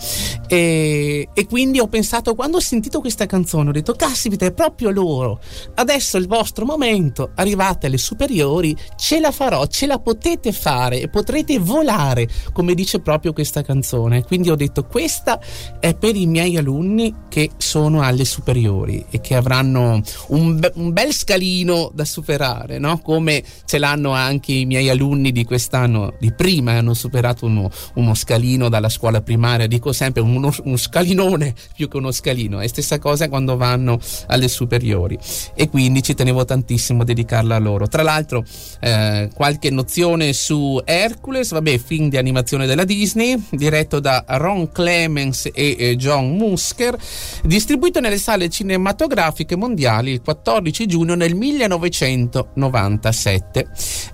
E, 0.47 1.27
e, 1.33 1.45
quindi 1.45 1.79
ho 1.79 1.87
pensato, 1.87 2.35
quando 2.35 2.57
ho 2.57 2.61
sentito 2.61 3.01
questa 3.01 3.25
canzone, 3.25 3.69
ho 3.69 3.73
detto, 3.73 3.93
caspita, 3.93 4.45
è 4.45 4.53
proprio 4.53 4.91
loro. 4.91 5.41
Adesso 5.75 6.15
è 6.15 6.21
il 6.21 6.27
vostro 6.27 6.65
momento, 6.65 7.31
arrivate 7.35 7.87
alle 7.87 7.97
superiori, 7.97 8.75
ce 8.95 9.19
la 9.19 9.31
farò, 9.31 9.67
ce 9.67 9.85
la 9.85 9.99
potete 9.99 10.53
fare 10.53 11.01
e 11.01 11.09
potrete 11.09 11.59
volare, 11.59 12.27
come 12.53 12.73
dice 12.73 13.01
proprio 13.01 13.33
questa 13.33 13.61
canzone. 13.61 14.23
Quindi 14.23 14.49
ho 14.49 14.55
detto, 14.55 14.85
questa 14.85 15.37
è 15.81 15.95
per 15.95 16.15
i 16.15 16.27
miei 16.27 16.55
alunni 16.55 17.13
che 17.27 17.51
sono 17.57 18.01
alle 18.01 18.23
superiori 18.23 19.05
e 19.09 19.19
che 19.19 19.35
avranno 19.35 20.01
un, 20.27 20.59
be- 20.59 20.71
un 20.75 20.93
bel 20.93 21.13
scalino 21.13 21.91
da 21.93 22.05
superare, 22.05 22.79
no? 22.79 22.99
Come 22.99 23.43
ce 23.65 23.77
l'hanno 23.79 24.11
anche 24.11 24.53
i 24.53 24.65
miei 24.65 24.89
alunni 24.89 25.07
alunni 25.09 25.31
di 25.31 25.43
quest'anno, 25.43 26.13
di 26.19 26.31
prima, 26.31 26.73
hanno 26.73 26.93
superato 26.93 27.45
uno, 27.45 27.71
uno 27.95 28.13
scalino 28.13 28.69
dalla 28.69 28.89
scuola 28.89 29.21
primaria, 29.21 29.65
dico 29.67 29.91
sempre 29.91 30.21
uno, 30.21 30.53
uno, 30.63 30.77
scalinone 30.77 31.55
più 31.75 31.87
che 31.87 31.97
uno 31.97 32.11
scalino, 32.11 32.59
è 32.59 32.67
stessa 32.67 32.99
cosa 32.99 33.27
quando 33.27 33.57
vanno 33.57 33.99
alle 34.27 34.47
superiori 34.47 35.17
e 35.55 35.67
quindi 35.69 36.03
ci 36.03 36.13
tenevo 36.13 36.45
tantissimo 36.45 37.01
a 37.01 37.05
dedicarla 37.05 37.55
a 37.55 37.59
loro. 37.59 37.87
Tra 37.87 38.03
l'altro 38.03 38.45
eh, 38.79 39.29
qualche 39.33 39.71
nozione 39.71 40.33
su 40.33 40.79
Hercules, 40.83 41.49
vabbè, 41.51 41.79
film 41.79 42.09
di 42.09 42.17
animazione 42.17 42.67
della 42.67 42.83
Disney, 42.83 43.41
diretto 43.49 43.99
da 43.99 44.23
Ron 44.27 44.71
Clemens 44.71 45.49
e 45.51 45.75
eh, 45.77 45.95
John 45.95 46.35
Musker, 46.35 46.95
distribuito 47.43 47.99
nelle 47.99 48.19
sale 48.19 48.49
cinematografiche 48.49 49.55
mondiali 49.55 50.11
il 50.11 50.21
14 50.21 50.85
giugno 50.85 51.15
del 51.15 51.33
1997. 51.35 53.67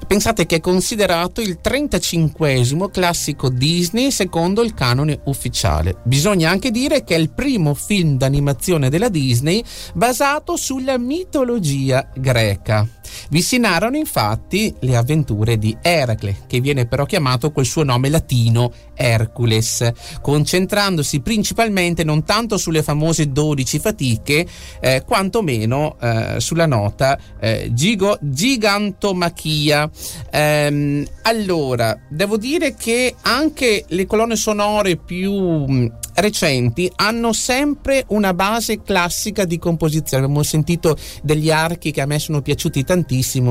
Pensate 0.07 0.45
che 0.45 0.57
è 0.57 0.59
considerato 0.85 1.41
il 1.41 1.61
35 1.61 2.61
classico 2.91 3.49
Disney 3.49 4.11
secondo 4.11 4.61
il 4.61 4.75
canone 4.75 5.19
ufficiale. 5.23 5.95
Bisogna 6.03 6.51
anche 6.51 6.69
dire 6.69 7.03
che 7.03 7.15
è 7.15 7.17
il 7.17 7.31
primo 7.31 7.73
film 7.73 8.17
d'animazione 8.17 8.91
della 8.91 9.09
Disney 9.09 9.63
basato 9.95 10.55
sulla 10.55 10.99
mitologia 10.99 12.07
greca. 12.15 12.87
Vi 13.29 13.41
si 13.41 13.57
narrano 13.57 13.97
infatti 13.97 14.73
le 14.79 14.95
avventure 14.95 15.57
di 15.57 15.75
Eracle, 15.81 16.43
che 16.47 16.59
viene 16.59 16.85
però 16.85 17.05
chiamato 17.05 17.51
col 17.51 17.65
suo 17.65 17.83
nome 17.83 18.09
latino 18.09 18.71
Hercules, 18.95 19.91
concentrandosi 20.21 21.21
principalmente 21.21 22.03
non 22.03 22.23
tanto 22.23 22.57
sulle 22.57 22.83
famose 22.83 23.31
12 23.31 23.79
fatiche, 23.79 24.47
eh, 24.79 25.03
quantomeno 25.05 25.97
eh, 25.99 26.35
sulla 26.39 26.65
nota 26.65 27.17
eh, 27.39 27.69
gigo, 27.71 28.17
gigantomachia. 28.21 29.89
Ehm, 30.31 31.05
allora, 31.23 31.99
devo 32.09 32.37
dire 32.37 32.75
che 32.75 33.15
anche 33.21 33.85
le 33.87 34.05
colonne 34.05 34.35
sonore 34.35 34.95
più 34.95 35.91
recenti 36.15 36.91
hanno 36.95 37.33
sempre 37.33 38.05
una 38.09 38.33
base 38.33 38.81
classica 38.81 39.45
di 39.45 39.57
composizione. 39.57 40.23
Abbiamo 40.23 40.43
sentito 40.43 40.97
degli 41.21 41.51
archi 41.51 41.91
che 41.91 42.01
a 42.01 42.05
me 42.05 42.19
sono 42.19 42.41
piaciuti 42.41 42.83
tantissimo 42.83 42.94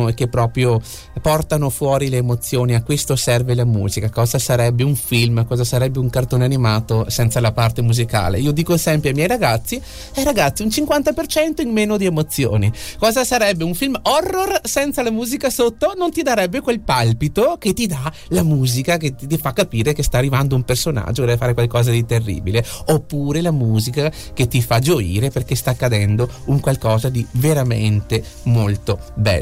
e 0.09 0.14
che 0.14 0.28
proprio 0.28 0.80
portano 1.20 1.68
fuori 1.68 2.09
le 2.09 2.18
emozioni. 2.18 2.74
A 2.74 2.83
questo 2.83 3.16
serve 3.16 3.54
la 3.54 3.64
musica. 3.64 4.09
Cosa 4.09 4.38
sarebbe 4.38 4.83
un 4.83 4.96
film, 4.96 5.44
cosa 5.46 5.64
sarebbe 5.64 5.98
un 5.98 6.09
cartone 6.09 6.44
animato 6.44 7.04
senza 7.09 7.40
la 7.40 7.52
parte 7.52 7.83
musicale? 7.83 8.38
Io 8.38 8.52
dico 8.52 8.76
sempre 8.76 9.11
ai 9.11 9.14
miei 9.14 9.28
ragazzi, 9.28 9.80
eh 10.14 10.24
ragazzi, 10.24 10.62
un 10.62 10.68
50% 10.68 11.61
in 11.61 11.70
meno 11.70 11.96
di 11.96 12.07
emozioni. 12.07 12.72
Cosa 12.98 13.24
sarebbe 13.24 13.64
un 13.64 13.74
film 13.74 13.98
horror 14.02 14.61
senza 14.62 15.02
la 15.02 15.11
musica 15.11 15.50
sotto? 15.50 15.92
Non 15.96 16.11
ti 16.11 16.22
darebbe 16.22 16.61
quel 16.61 16.80
palpito 16.80 17.57
che 17.59 17.72
ti 17.72 17.87
dà 17.87 18.11
la 18.28 18.42
musica 18.42 18.96
che 18.96 19.14
ti, 19.14 19.37
fa 19.37 19.52
capire 19.52 19.92
che 19.92 20.02
sta 20.02 20.18
arrivando 20.18 20.54
un 20.54 20.62
personaggio 20.62 21.22
che 21.22 21.28
deve 21.28 21.37
fare 21.37 21.54
qualcosa 21.54 21.90
di 21.90 22.04
terribile 22.07 22.64
oppure 22.87 23.40
la 23.40 23.50
musica 23.50 24.11
che 24.33 24.48
ti 24.48 24.62
fa 24.62 24.78
gioire 24.78 25.30
perché 25.30 25.54
sta 25.54 25.70
accadendo 25.70 26.28
un 26.46 26.61
qualcosa 26.61 27.09
di 27.09 27.26
veramente 27.33 28.22
molto 28.44 28.98
bello. 29.14 29.34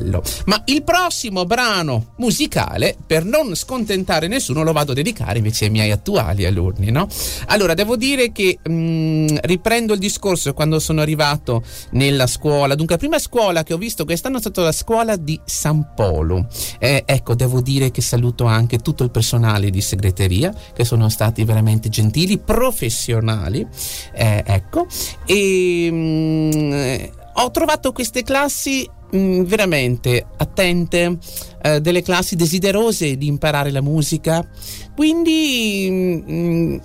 Ma 0.47 0.63
il 0.67 0.83
prossimo 0.83 1.45
brano 1.45 2.15
musicale, 2.17 2.97
per 3.07 3.25
non 3.25 3.55
scontentare 3.55 4.29
nessuno, 4.29 4.63
lo 4.63 4.73
vado 4.73 4.93
a 4.93 4.95
dedicare 4.95 5.39
invece 5.39 5.67
ai 5.67 5.71
miei 5.71 5.91
attuali 5.91 6.45
alunni, 6.45 6.91
no? 6.91 7.09
Allora, 7.47 7.75
devo 7.75 7.97
dire 7.97 8.33
che 8.33 8.59
mh, 8.63 8.73
mm, 8.73 9.27
riprendo 9.43 9.93
il 9.93 9.99
discorso 9.99 10.53
quando 10.55 10.79
sono 10.79 11.01
arrivato 11.01 11.63
nella 11.91 12.27
scuola. 12.27 12.75
Dunque, 12.75 12.95
la 12.95 13.01
prima 13.01 13.19
scuola 13.19 13.63
che 13.63 13.75
ho 13.75 13.79
visto 13.79 14.05
quest'anno 14.05 14.37
è 14.37 14.41
stata 14.41 14.63
la 14.63 14.73
scuola 14.73 15.17
di 15.17 15.41
San 15.45 15.93
Polo. 15.95 16.47
Eh, 16.79 17.03
ecco, 17.07 17.35
devo 17.35 17.61
dire 17.61 17.91
che 17.91 18.03
saluto 18.03 18.45
anche 18.45 18.79
tutto 18.79 19.05
il 19.05 19.11
personale 19.11 19.71
di 19.71 19.81
segreteria 19.81 20.55
che 20.75 20.85
sono 20.85 21.09
stati 21.09 21.45
veramente 21.45 21.89
gentili, 21.89 22.39
professionali 22.39 22.83
professionali, 22.93 23.67
eh, 24.15 24.43
ecco, 24.47 24.87
e 25.27 25.91
mh, 25.91 26.57
mm, 26.57 27.22
ho 27.35 27.51
trovato 27.51 27.93
queste 27.93 28.23
classi 28.23 28.89
mh, 29.11 29.19
mm, 29.19 29.43
veramente 29.43 30.27
attente, 30.37 31.19
eh, 31.63 31.81
delle 31.81 32.03
classi 32.03 32.37
desiderose 32.37 33.17
di 33.17 33.27
imparare 33.27 33.71
la 33.71 33.81
musica, 33.81 34.47
quindi 34.95 35.89
mh, 35.91 36.33
mm, 36.33 36.79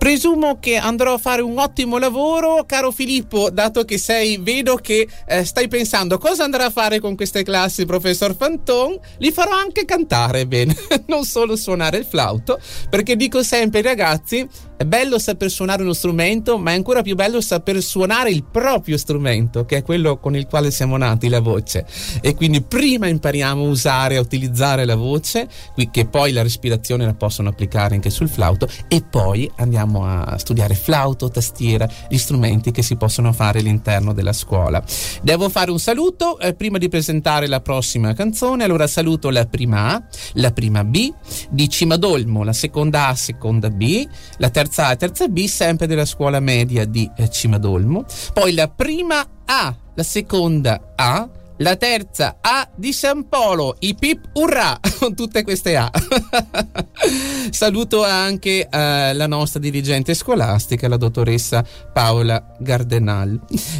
Presumo 0.00 0.58
che 0.58 0.76
andrò 0.76 1.12
a 1.12 1.18
fare 1.18 1.42
un 1.42 1.58
ottimo 1.58 1.98
lavoro, 1.98 2.64
caro 2.64 2.90
Filippo, 2.90 3.50
dato 3.50 3.84
che 3.84 3.98
sei, 3.98 4.38
vedo 4.38 4.76
che 4.76 5.06
eh, 5.26 5.44
stai 5.44 5.68
pensando 5.68 6.16
cosa 6.16 6.42
andrà 6.42 6.64
a 6.64 6.70
fare 6.70 7.00
con 7.00 7.14
queste 7.14 7.42
classi, 7.42 7.84
professor 7.84 8.34
Fanton. 8.34 8.98
Li 9.18 9.30
farò 9.30 9.50
anche 9.50 9.84
cantare 9.84 10.46
bene, 10.46 10.74
non 11.08 11.24
solo 11.24 11.54
suonare 11.54 11.98
il 11.98 12.06
flauto, 12.06 12.58
perché 12.88 13.14
dico 13.14 13.42
sempre 13.42 13.80
ai 13.80 13.84
ragazzi 13.84 14.48
è 14.80 14.86
bello 14.86 15.18
saper 15.18 15.50
suonare 15.50 15.82
uno 15.82 15.92
strumento, 15.92 16.56
ma 16.56 16.70
è 16.70 16.74
ancora 16.74 17.02
più 17.02 17.14
bello 17.14 17.42
saper 17.42 17.82
suonare 17.82 18.30
il 18.30 18.44
proprio 18.44 18.96
strumento, 18.96 19.66
che 19.66 19.76
è 19.76 19.82
quello 19.82 20.16
con 20.16 20.34
il 20.34 20.46
quale 20.46 20.70
siamo 20.70 20.96
nati, 20.96 21.28
la 21.28 21.40
voce. 21.40 21.84
E 22.22 22.34
quindi 22.34 22.62
prima 22.62 23.06
impariamo 23.06 23.62
a 23.62 23.68
usare, 23.68 24.16
a 24.16 24.20
utilizzare 24.20 24.86
la 24.86 24.96
voce, 24.96 25.46
che 25.90 26.06
poi 26.06 26.32
la 26.32 26.40
respirazione 26.40 27.04
la 27.04 27.12
possono 27.12 27.50
applicare 27.50 27.94
anche 27.94 28.08
sul 28.08 28.30
flauto, 28.30 28.70
e 28.88 29.02
poi 29.02 29.50
andiamo 29.56 30.06
a 30.06 30.38
studiare 30.38 30.74
flauto, 30.74 31.28
tastiera, 31.28 31.86
gli 32.08 32.16
strumenti 32.16 32.70
che 32.70 32.80
si 32.80 32.96
possono 32.96 33.34
fare 33.34 33.58
all'interno 33.58 34.14
della 34.14 34.32
scuola. 34.32 34.82
Devo 35.20 35.50
fare 35.50 35.70
un 35.70 35.78
saluto 35.78 36.38
eh, 36.38 36.54
prima 36.54 36.78
di 36.78 36.88
presentare 36.88 37.48
la 37.48 37.60
prossima 37.60 38.14
canzone. 38.14 38.64
Allora 38.64 38.86
saluto 38.86 39.28
la 39.28 39.44
prima 39.44 39.88
A, 39.94 40.02
la 40.36 40.52
prima 40.52 40.84
B 40.84 41.12
di 41.50 41.68
Cimadolmo, 41.68 42.44
la 42.44 42.54
seconda 42.54 43.08
A, 43.08 43.14
seconda 43.14 43.68
B, 43.68 44.08
la 44.38 44.48
terza 44.48 44.68
terza 44.70 44.86
A 44.86 44.92
e 44.92 44.96
terza 44.96 45.28
B, 45.28 45.44
sempre 45.46 45.86
della 45.88 46.04
scuola 46.04 46.38
media 46.38 46.84
di 46.84 47.10
eh, 47.16 47.28
Cimadolmo. 47.28 48.04
Poi 48.32 48.54
la 48.54 48.68
prima 48.68 49.26
A, 49.44 49.74
la 49.94 50.02
seconda 50.02 50.92
A, 50.94 51.28
la 51.58 51.76
terza 51.76 52.38
A 52.40 52.68
di 52.74 52.92
San 52.92 53.28
Polo, 53.28 53.76
i 53.80 53.94
pip 53.94 54.30
urrà, 54.34 54.78
con 54.98 55.14
tutte 55.16 55.42
queste 55.42 55.76
A. 55.76 55.90
Saluto 57.50 58.04
anche 58.04 58.68
eh, 58.70 59.12
la 59.12 59.26
nostra 59.26 59.60
dirigente 59.60 60.14
scolastica, 60.14 60.88
la 60.88 60.96
dottoressa 60.96 61.64
Paola 61.92 62.56
Gardenal. 62.58 63.38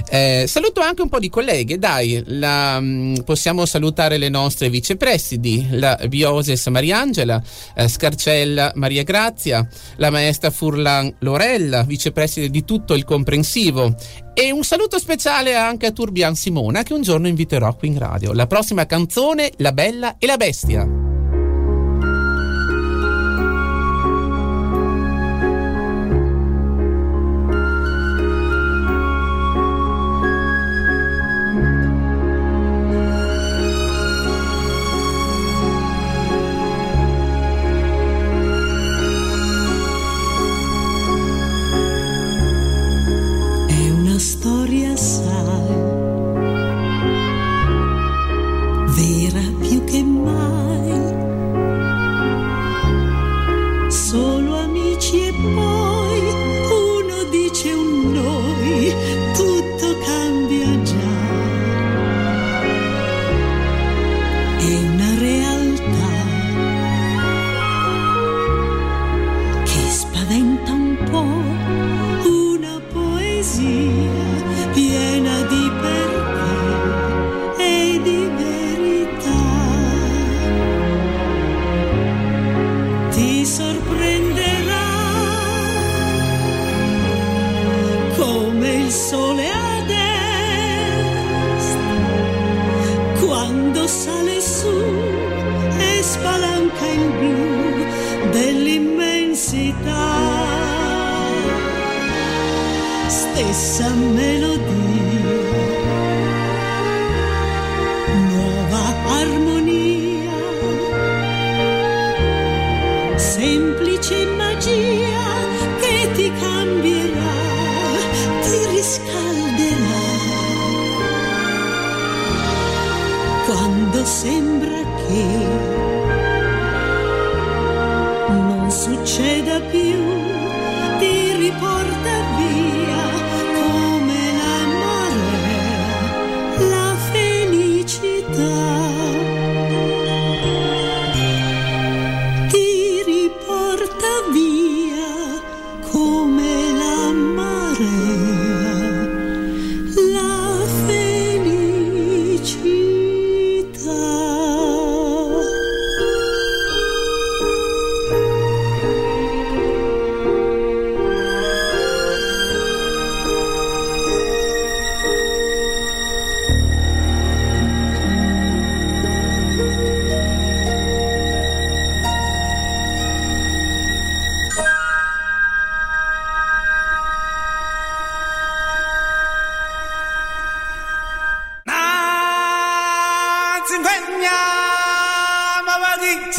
Eh, 0.08 0.44
saluto 0.46 0.80
anche 0.80 1.02
un 1.02 1.08
po' 1.08 1.18
di 1.18 1.28
colleghe, 1.28 1.78
dai, 1.78 2.22
la, 2.26 2.80
mm, 2.80 3.16
possiamo 3.24 3.66
salutare 3.66 4.16
le 4.16 4.28
nostre 4.28 4.70
vicepresidi, 4.70 5.68
la 5.72 5.98
Bioses 6.08 6.66
Mariangela, 6.66 7.42
eh, 7.74 7.88
Scarcella 7.88 8.72
Maria 8.74 9.02
Grazia, 9.02 9.66
la 9.96 10.10
maestra 10.10 10.50
Furlan 10.50 11.14
Lorella, 11.20 11.82
vicepreside 11.82 12.50
di 12.50 12.64
tutto 12.64 12.94
il 12.94 13.04
comprensivo 13.04 13.94
e 14.32 14.50
un 14.50 14.64
saluto 14.64 14.98
speciale 14.98 15.54
anche 15.54 15.86
a 15.86 15.90
Turbian 15.90 16.34
Simona 16.34 16.82
che 16.82 16.94
un 16.94 17.02
giorno 17.02 17.28
inviterò 17.28 17.74
qui 17.76 17.88
in 17.88 17.98
radio. 17.98 18.32
La 18.32 18.46
prossima 18.46 18.86
canzone, 18.86 19.52
La 19.58 19.72
Bella 19.72 20.16
e 20.18 20.26
la 20.26 20.36
Bestia. 20.36 20.99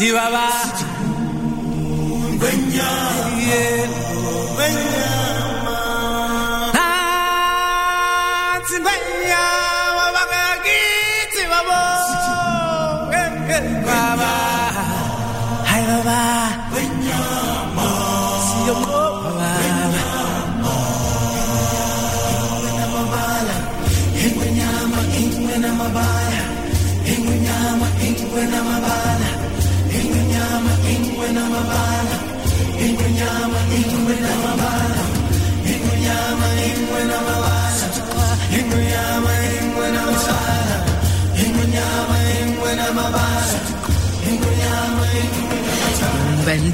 Si 0.02 0.10
va, 0.10 0.28
va. 0.34 0.41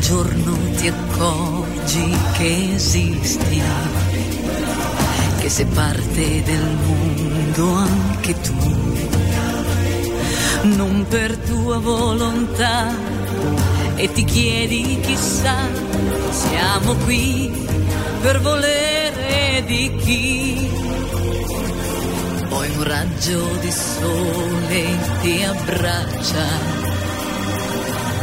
giorno 0.09 0.57
ti 0.75 0.89
accorgi 0.89 2.17
che 2.39 2.73
esisti, 2.77 3.61
che 5.39 5.51
sei 5.51 5.67
parte 5.67 6.43
del 6.45 6.77
mondo 6.87 7.75
anche 7.75 8.41
tu, 8.41 8.55
non 10.63 11.05
per 11.11 11.37
tua 11.37 11.77
volontà 11.77 12.91
e 13.97 14.11
ti 14.11 14.25
chiedi 14.25 14.99
chissà, 15.03 15.69
siamo 16.31 16.95
qui 17.05 17.69
per 18.23 18.41
volere 18.41 19.63
di 19.67 19.95
chi. 20.03 20.71
Poi 22.49 22.71
un 22.77 22.83
raggio 22.83 23.47
di 23.61 23.71
sole 23.71 24.85
ti 25.21 25.43
abbraccia 25.43 26.98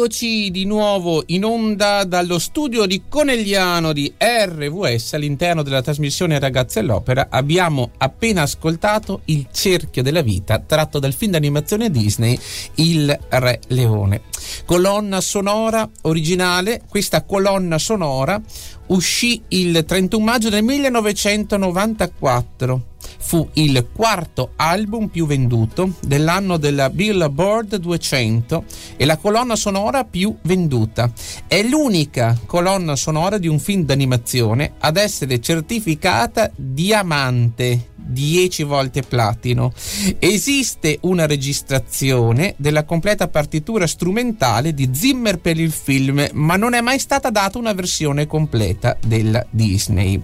eccoci 0.00 0.50
di 0.50 0.64
nuovo 0.64 1.24
in 1.26 1.44
onda 1.44 2.04
dallo 2.04 2.38
studio 2.38 2.86
di 2.86 3.02
Conegliano 3.06 3.92
di 3.92 4.10
RVS 4.16 5.12
all'interno 5.12 5.62
della 5.62 5.82
trasmissione 5.82 6.38
Ragazze 6.38 6.78
all'Opera. 6.78 7.26
Abbiamo 7.28 7.90
appena 7.98 8.40
ascoltato 8.40 9.20
Il 9.26 9.48
cerchio 9.52 10.02
della 10.02 10.22
vita 10.22 10.58
tratto 10.58 11.00
dal 11.00 11.12
film 11.12 11.32
d'animazione 11.32 11.90
Disney 11.90 12.38
Il 12.76 13.14
Re 13.28 13.60
Leone. 13.66 14.22
Colonna 14.64 15.20
sonora 15.20 15.86
originale, 16.02 16.80
questa 16.88 17.24
colonna 17.24 17.76
sonora 17.76 18.40
uscì 18.86 19.42
il 19.48 19.84
31 19.84 20.24
maggio 20.24 20.48
del 20.48 20.62
1994 20.62 22.89
fu 23.18 23.48
il 23.54 23.88
quarto 23.92 24.52
album 24.56 25.08
più 25.08 25.26
venduto 25.26 25.94
dell'anno 26.00 26.56
della 26.56 26.90
Billboard 26.90 27.76
200 27.76 28.64
e 28.96 29.04
la 29.04 29.16
colonna 29.16 29.56
sonora 29.56 30.04
più 30.04 30.36
venduta. 30.42 31.10
È 31.46 31.62
l'unica 31.62 32.38
colonna 32.46 32.96
sonora 32.96 33.38
di 33.38 33.48
un 33.48 33.58
film 33.58 33.84
d'animazione 33.84 34.72
ad 34.78 34.96
essere 34.96 35.40
certificata 35.40 36.50
diamante 36.54 37.89
10 38.06 38.62
volte 38.64 39.02
platino. 39.02 39.72
Esiste 40.18 40.98
una 41.02 41.26
registrazione 41.26 42.54
della 42.56 42.84
completa 42.84 43.28
partitura 43.28 43.86
strumentale 43.86 44.74
di 44.74 44.90
Zimmer 44.92 45.38
per 45.38 45.58
il 45.58 45.72
film, 45.72 46.26
ma 46.32 46.56
non 46.56 46.74
è 46.74 46.80
mai 46.80 46.98
stata 46.98 47.30
data 47.30 47.58
una 47.58 47.72
versione 47.72 48.26
completa 48.26 48.96
della 49.04 49.44
Disney. 49.50 50.20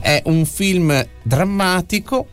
È 0.00 0.22
un 0.26 0.44
film 0.44 1.06
drammatico 1.22 2.28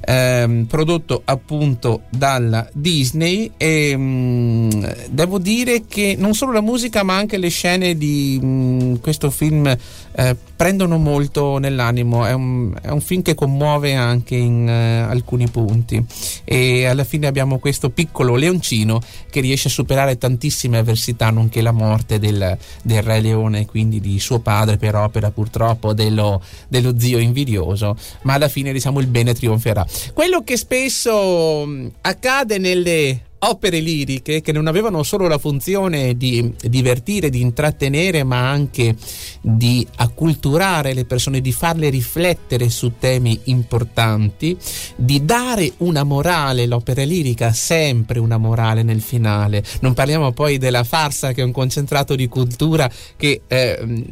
ehm, 0.00 0.64
prodotto 0.66 1.22
appunto 1.24 2.02
dalla 2.08 2.68
Disney. 2.72 3.52
E 3.56 3.96
mh, 3.96 4.02
mm, 4.02 4.84
devo 5.10 5.38
dire 5.38 5.84
che 5.86 6.16
non 6.18 6.34
solo 6.34 6.52
la 6.52 6.60
musica 6.60 7.02
ma 7.02 7.16
anche 7.16 7.38
le 7.38 7.48
scene 7.48 7.96
di 7.96 8.38
mh, 8.40 8.46
mm, 8.46 8.94
questo 8.96 9.30
film 9.30 9.76
eh, 10.16 10.36
prendono 10.56 10.98
molto 10.98 11.58
nell'animo. 11.58 12.24
È 12.24 12.32
un, 12.32 12.72
è 12.80 12.88
un, 12.88 13.00
film 13.00 13.22
che 13.22 13.34
commuove 13.34 13.94
anche 13.94 14.36
in 14.36 14.66
uh, 14.66 15.10
alcuni 15.10 15.48
punti. 15.48 16.04
E 16.44 16.86
alla 16.86 17.04
fine 17.04 17.26
abbiamo 17.26 17.58
questo 17.58 17.90
piccolo 17.90 18.36
leoncino 18.36 19.00
che 19.30 19.40
riesce 19.40 19.68
a 19.68 19.70
superare 19.70 20.16
tantissime 20.16 20.78
avversità 20.78 21.30
nonché 21.30 21.60
la 21.60 21.72
morte 21.72 22.18
del, 22.18 22.56
del 22.82 23.02
re 23.02 23.20
leone 23.20 23.66
quindi 23.66 24.00
di 24.00 24.18
suo 24.20 24.38
padre 24.38 24.76
per 24.76 24.94
opera 24.94 25.30
purtroppo 25.30 25.92
dello, 25.92 26.40
dello 26.68 26.98
zio 26.98 27.18
invidioso. 27.18 27.96
Ma 28.22 28.34
alla 28.34 28.48
fine 28.48 28.72
diciamo 28.72 29.00
il 29.00 29.06
bene 29.08 29.34
trionferà 29.58 29.86
quello 30.12 30.42
che 30.42 30.56
spesso 30.56 31.64
mm, 31.66 31.86
accade 32.02 32.58
nelle 32.58 33.32
opere 33.48 33.80
liriche 33.80 34.40
che 34.40 34.52
non 34.52 34.66
avevano 34.66 35.02
solo 35.02 35.28
la 35.28 35.38
funzione 35.38 36.16
di 36.16 36.52
divertire, 36.62 37.30
di 37.30 37.40
intrattenere, 37.40 38.24
ma 38.24 38.48
anche 38.50 38.96
di 39.40 39.86
acculturare 39.96 40.94
le 40.94 41.04
persone, 41.04 41.40
di 41.40 41.52
farle 41.52 41.90
riflettere 41.90 42.70
su 42.70 42.92
temi 42.98 43.38
importanti, 43.44 44.56
di 44.96 45.24
dare 45.24 45.72
una 45.78 46.02
morale, 46.04 46.66
l'opera 46.66 47.02
lirica 47.04 47.48
ha 47.48 47.52
sempre 47.52 48.18
una 48.18 48.38
morale 48.38 48.82
nel 48.82 49.00
finale. 49.00 49.62
Non 49.80 49.94
parliamo 49.94 50.32
poi 50.32 50.58
della 50.58 50.84
farsa 50.84 51.32
che 51.32 51.42
è 51.42 51.44
un 51.44 51.52
concentrato 51.52 52.14
di 52.14 52.28
cultura 52.28 52.90
che 53.16 53.42
eh, 53.46 54.04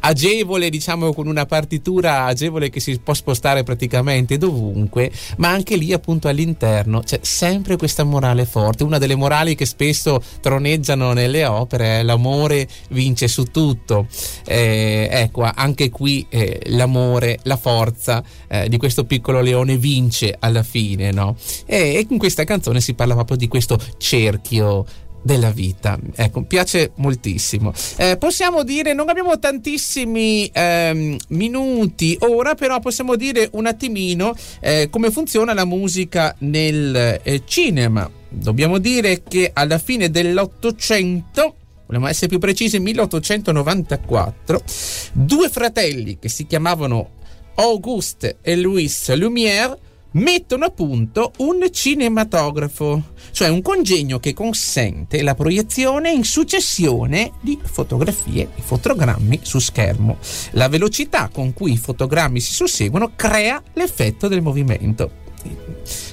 agevole, 0.00 0.70
diciamo 0.70 1.12
con 1.12 1.26
una 1.26 1.46
partitura 1.46 2.24
agevole 2.24 2.70
che 2.70 2.80
si 2.80 2.98
può 2.98 3.14
spostare 3.14 3.62
praticamente 3.62 4.38
dovunque, 4.38 5.10
ma 5.36 5.48
anche 5.50 5.76
lì 5.76 5.92
appunto 5.92 6.28
all'interno 6.28 7.00
c'è 7.00 7.18
sempre 7.22 7.76
questa 7.76 8.04
morale 8.04 8.44
forte 8.44 8.77
parte, 8.78 8.84
una 8.84 8.98
delle 8.98 9.16
morali 9.16 9.54
che 9.54 9.66
spesso 9.66 10.22
troneggiano 10.40 11.12
nelle 11.12 11.44
opere 11.44 11.98
è 11.98 12.02
l'amore 12.02 12.68
vince 12.90 13.26
su 13.26 13.44
tutto. 13.44 14.06
Eh, 14.46 15.08
ecco, 15.10 15.42
anche 15.42 15.90
qui 15.90 16.24
eh, 16.28 16.60
l'amore, 16.66 17.40
la 17.42 17.56
forza 17.56 18.22
eh, 18.46 18.68
di 18.68 18.76
questo 18.76 19.04
piccolo 19.04 19.40
leone 19.40 19.76
vince 19.76 20.34
alla 20.38 20.62
fine, 20.62 21.10
no? 21.10 21.36
E, 21.66 21.94
e 21.96 22.06
in 22.08 22.18
questa 22.18 22.44
canzone 22.44 22.80
si 22.80 22.94
parla 22.94 23.14
proprio 23.14 23.36
di 23.36 23.48
questo 23.48 23.78
cerchio 23.98 24.84
della 25.20 25.50
vita. 25.50 25.98
Ecco, 26.14 26.42
piace 26.42 26.92
moltissimo. 26.96 27.72
Eh, 27.96 28.16
possiamo 28.18 28.62
dire, 28.62 28.94
non 28.94 29.08
abbiamo 29.08 29.38
tantissimi 29.38 30.48
ehm, 30.52 31.16
minuti 31.30 32.16
ora, 32.20 32.54
però 32.54 32.78
possiamo 32.78 33.16
dire 33.16 33.48
un 33.52 33.66
attimino 33.66 34.34
eh, 34.60 34.88
come 34.90 35.10
funziona 35.10 35.52
la 35.52 35.64
musica 35.64 36.34
nel 36.38 37.20
eh, 37.22 37.42
cinema. 37.44 38.17
Dobbiamo 38.28 38.78
dire 38.78 39.22
che 39.22 39.50
alla 39.52 39.78
fine 39.78 40.10
dell'Ottocento 40.10 41.54
vogliamo 41.86 42.08
essere 42.08 42.28
più 42.28 42.38
precisi, 42.38 42.78
1894, 42.78 44.62
due 45.12 45.48
fratelli 45.48 46.18
che 46.18 46.28
si 46.28 46.46
chiamavano 46.46 47.16
Auguste 47.54 48.38
e 48.42 48.56
Louis 48.56 49.12
Lumière 49.14 49.78
mettono 50.12 50.64
a 50.64 50.70
punto 50.70 51.32
un 51.38 51.66
cinematografo, 51.70 53.14
cioè 53.30 53.48
un 53.48 53.62
congegno 53.62 54.18
che 54.18 54.32
consente 54.32 55.22
la 55.22 55.34
proiezione 55.34 56.10
in 56.10 56.24
successione 56.24 57.32
di 57.40 57.58
fotografie 57.62 58.48
e 58.54 58.62
fotogrammi 58.62 59.40
su 59.42 59.58
schermo. 59.58 60.18
La 60.52 60.68
velocità 60.68 61.28
con 61.32 61.52
cui 61.52 61.72
i 61.72 61.78
fotogrammi 61.78 62.40
si 62.40 62.52
susseguono 62.52 63.12
crea 63.16 63.62
l'effetto 63.74 64.28
del 64.28 64.42
movimento 64.42 65.26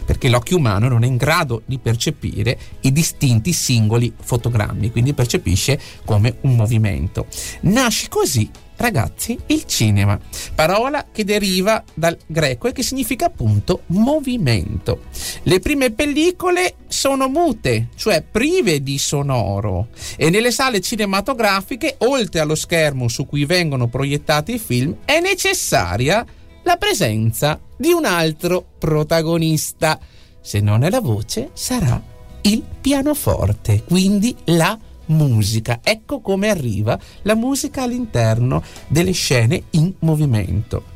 perché 0.05 0.29
l'occhio 0.29 0.57
umano 0.57 0.88
non 0.88 1.03
è 1.03 1.07
in 1.07 1.17
grado 1.17 1.61
di 1.65 1.79
percepire 1.79 2.57
i 2.81 2.91
distinti 2.91 3.53
singoli 3.53 4.13
fotogrammi, 4.19 4.91
quindi 4.91 5.13
percepisce 5.13 5.79
come 6.05 6.38
un 6.41 6.55
movimento. 6.55 7.27
Nasce 7.61 8.07
così 8.09 8.49
ragazzi, 8.77 9.38
il 9.47 9.65
cinema, 9.65 10.19
parola 10.53 11.07
che 11.11 11.23
deriva 11.23 11.83
dal 11.93 12.17
greco 12.25 12.67
e 12.67 12.71
che 12.71 12.83
significa 12.83 13.25
appunto 13.25 13.81
movimento. 13.88 15.03
Le 15.43 15.59
prime 15.59 15.91
pellicole 15.91 16.75
sono 16.88 17.27
mute, 17.27 17.89
cioè 17.95 18.21
prive 18.21 18.81
di 18.81 18.97
sonoro 18.97 19.88
e 20.17 20.29
nelle 20.29 20.51
sale 20.51 20.81
cinematografiche, 20.81 21.95
oltre 21.99 22.39
allo 22.39 22.55
schermo 22.55 23.07
su 23.07 23.25
cui 23.25 23.45
vengono 23.45 23.88
proiettati 23.88 24.55
i 24.55 24.59
film, 24.59 24.97
è 25.05 25.19
necessaria 25.19 26.25
la 26.65 26.78
presenza 26.78 27.60
di 27.78 27.91
un 27.91 28.06
altro 28.06 28.65
protagonista. 28.78 29.99
Se 30.41 30.60
non 30.60 30.84
è 30.84 30.89
la 30.89 30.99
voce, 30.99 31.51
sarà 31.54 32.01
il 32.41 32.63
pianoforte, 32.82 33.84
quindi 33.84 34.36
la 34.45 34.78
musica. 35.07 35.79
Ecco 35.83 36.19
come 36.19 36.49
arriva 36.49 36.97
la 37.23 37.35
musica 37.35 37.83
all'interno 37.83 38.63
delle 38.87 39.11
scene 39.11 39.63
in 39.71 39.93
movimento. 39.99 40.93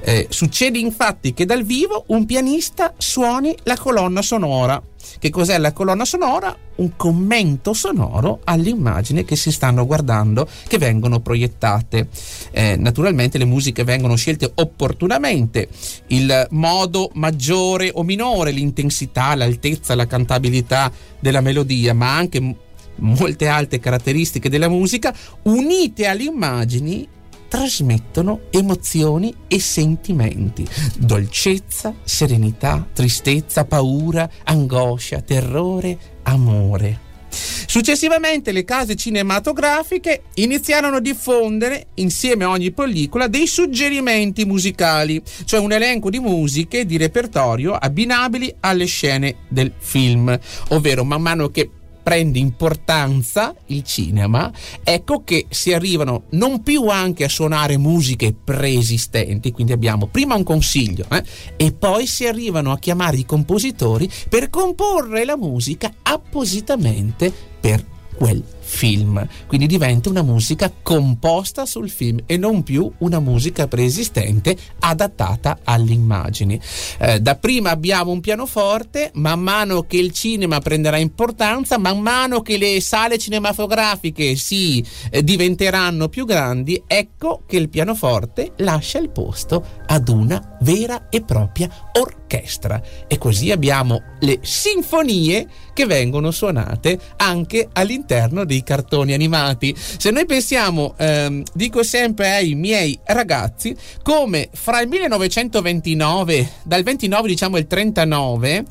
Eh, 0.00 0.26
succede 0.30 0.78
infatti 0.78 1.32
che 1.32 1.44
dal 1.44 1.62
vivo 1.62 2.04
un 2.08 2.26
pianista 2.26 2.94
suoni 2.96 3.54
la 3.64 3.76
colonna 3.76 4.22
sonora. 4.22 4.82
Che 5.18 5.30
cos'è 5.30 5.58
la 5.58 5.72
colonna 5.72 6.04
sonora? 6.04 6.56
Un 6.76 6.96
commento 6.96 7.74
sonoro 7.74 8.40
alle 8.44 8.70
immagini 8.70 9.24
che 9.24 9.36
si 9.36 9.52
stanno 9.52 9.86
guardando, 9.86 10.48
che 10.66 10.78
vengono 10.78 11.20
proiettate. 11.20 12.08
Eh, 12.50 12.76
naturalmente 12.76 13.38
le 13.38 13.44
musiche 13.44 13.84
vengono 13.84 14.16
scelte 14.16 14.50
opportunamente, 14.54 15.68
il 16.08 16.46
modo 16.50 17.10
maggiore 17.14 17.90
o 17.92 18.02
minore, 18.02 18.50
l'intensità, 18.50 19.34
l'altezza, 19.34 19.94
la 19.94 20.06
cantabilità 20.06 20.90
della 21.20 21.40
melodia, 21.40 21.94
ma 21.94 22.16
anche 22.16 22.56
molte 22.96 23.46
altre 23.48 23.78
caratteristiche 23.78 24.48
della 24.48 24.68
musica, 24.68 25.14
unite 25.42 26.06
alle 26.06 26.24
immagini, 26.24 27.08
trasmettono 27.48 28.44
emozioni 28.50 29.34
e 29.46 29.60
sentimenti, 29.60 30.66
dolcezza, 30.96 31.94
serenità, 32.02 32.88
tristezza, 32.92 33.66
paura, 33.66 34.28
angoscia, 34.44 35.20
terrore, 35.20 35.98
amore. 36.22 37.10
Successivamente 37.28 38.52
le 38.52 38.64
case 38.64 38.96
cinematografiche 38.96 40.24
iniziarono 40.34 40.96
a 40.96 41.00
diffondere, 41.00 41.88
insieme 41.94 42.44
a 42.44 42.48
ogni 42.48 42.70
pellicola, 42.72 43.28
dei 43.28 43.46
suggerimenti 43.46 44.44
musicali, 44.44 45.22
cioè 45.44 45.60
un 45.60 45.72
elenco 45.72 46.08
di 46.08 46.20
musiche 46.20 46.86
di 46.86 46.96
repertorio 46.96 47.74
abbinabili 47.74 48.54
alle 48.60 48.86
scene 48.86 49.36
del 49.48 49.72
film, 49.78 50.38
ovvero 50.68 51.04
man 51.04 51.20
mano 51.22 51.48
che 51.48 51.70
prende 52.02 52.38
importanza 52.38 53.54
il 53.66 53.82
cinema, 53.84 54.50
ecco 54.82 55.22
che 55.24 55.46
si 55.48 55.72
arrivano 55.72 56.24
non 56.30 56.62
più 56.62 56.88
anche 56.88 57.24
a 57.24 57.28
suonare 57.28 57.78
musiche 57.78 58.34
preesistenti, 58.34 59.52
quindi 59.52 59.72
abbiamo 59.72 60.06
prima 60.06 60.34
un 60.34 60.42
consiglio 60.42 61.06
eh, 61.10 61.22
e 61.56 61.72
poi 61.72 62.06
si 62.06 62.26
arrivano 62.26 62.72
a 62.72 62.78
chiamare 62.78 63.16
i 63.16 63.24
compositori 63.24 64.10
per 64.28 64.50
comporre 64.50 65.24
la 65.24 65.36
musica 65.36 65.92
appositamente 66.02 67.32
per 67.60 67.84
quel 68.14 68.42
film, 68.72 69.24
quindi 69.46 69.66
diventa 69.66 70.08
una 70.08 70.22
musica 70.22 70.72
composta 70.82 71.66
sul 71.66 71.90
film 71.90 72.20
e 72.24 72.38
non 72.38 72.62
più 72.62 72.90
una 72.98 73.20
musica 73.20 73.68
preesistente 73.68 74.56
adattata 74.80 75.58
alle 75.62 75.92
immagini. 75.92 76.58
Eh, 76.98 77.20
da 77.20 77.36
prima 77.36 77.70
abbiamo 77.70 78.10
un 78.10 78.20
pianoforte, 78.20 79.10
man 79.14 79.40
mano 79.40 79.82
che 79.82 79.98
il 79.98 80.12
cinema 80.12 80.58
prenderà 80.60 80.96
importanza, 80.96 81.78
man 81.78 82.00
mano 82.00 82.40
che 82.40 82.56
le 82.56 82.80
sale 82.80 83.18
cinematografiche 83.18 84.34
si 84.36 84.84
eh, 85.10 85.22
diventeranno 85.22 86.08
più 86.08 86.24
grandi, 86.24 86.82
ecco 86.86 87.42
che 87.46 87.58
il 87.58 87.68
pianoforte 87.68 88.52
lascia 88.56 88.98
il 88.98 89.10
posto 89.10 89.64
ad 89.86 90.08
una 90.08 90.56
vera 90.62 91.08
e 91.10 91.22
propria 91.22 91.68
orchestra 91.92 92.80
e 93.06 93.18
così 93.18 93.50
abbiamo 93.50 94.00
le 94.20 94.38
sinfonie 94.40 95.46
che 95.74 95.86
vengono 95.86 96.30
suonate 96.30 96.98
anche 97.16 97.68
all'interno 97.72 98.44
dei 98.44 98.61
cartoni 98.62 99.12
animati. 99.12 99.74
Se 99.76 100.10
noi 100.10 100.26
pensiamo, 100.26 100.94
ehm, 100.96 101.42
dico 101.52 101.82
sempre 101.82 102.30
ai 102.34 102.54
miei 102.54 102.98
ragazzi, 103.04 103.76
come 104.02 104.48
fra 104.52 104.80
il 104.80 104.88
1929, 104.88 106.50
dal 106.62 106.82
29 106.82 107.28
diciamo 107.28 107.56
il 107.58 107.66
39, 107.66 108.64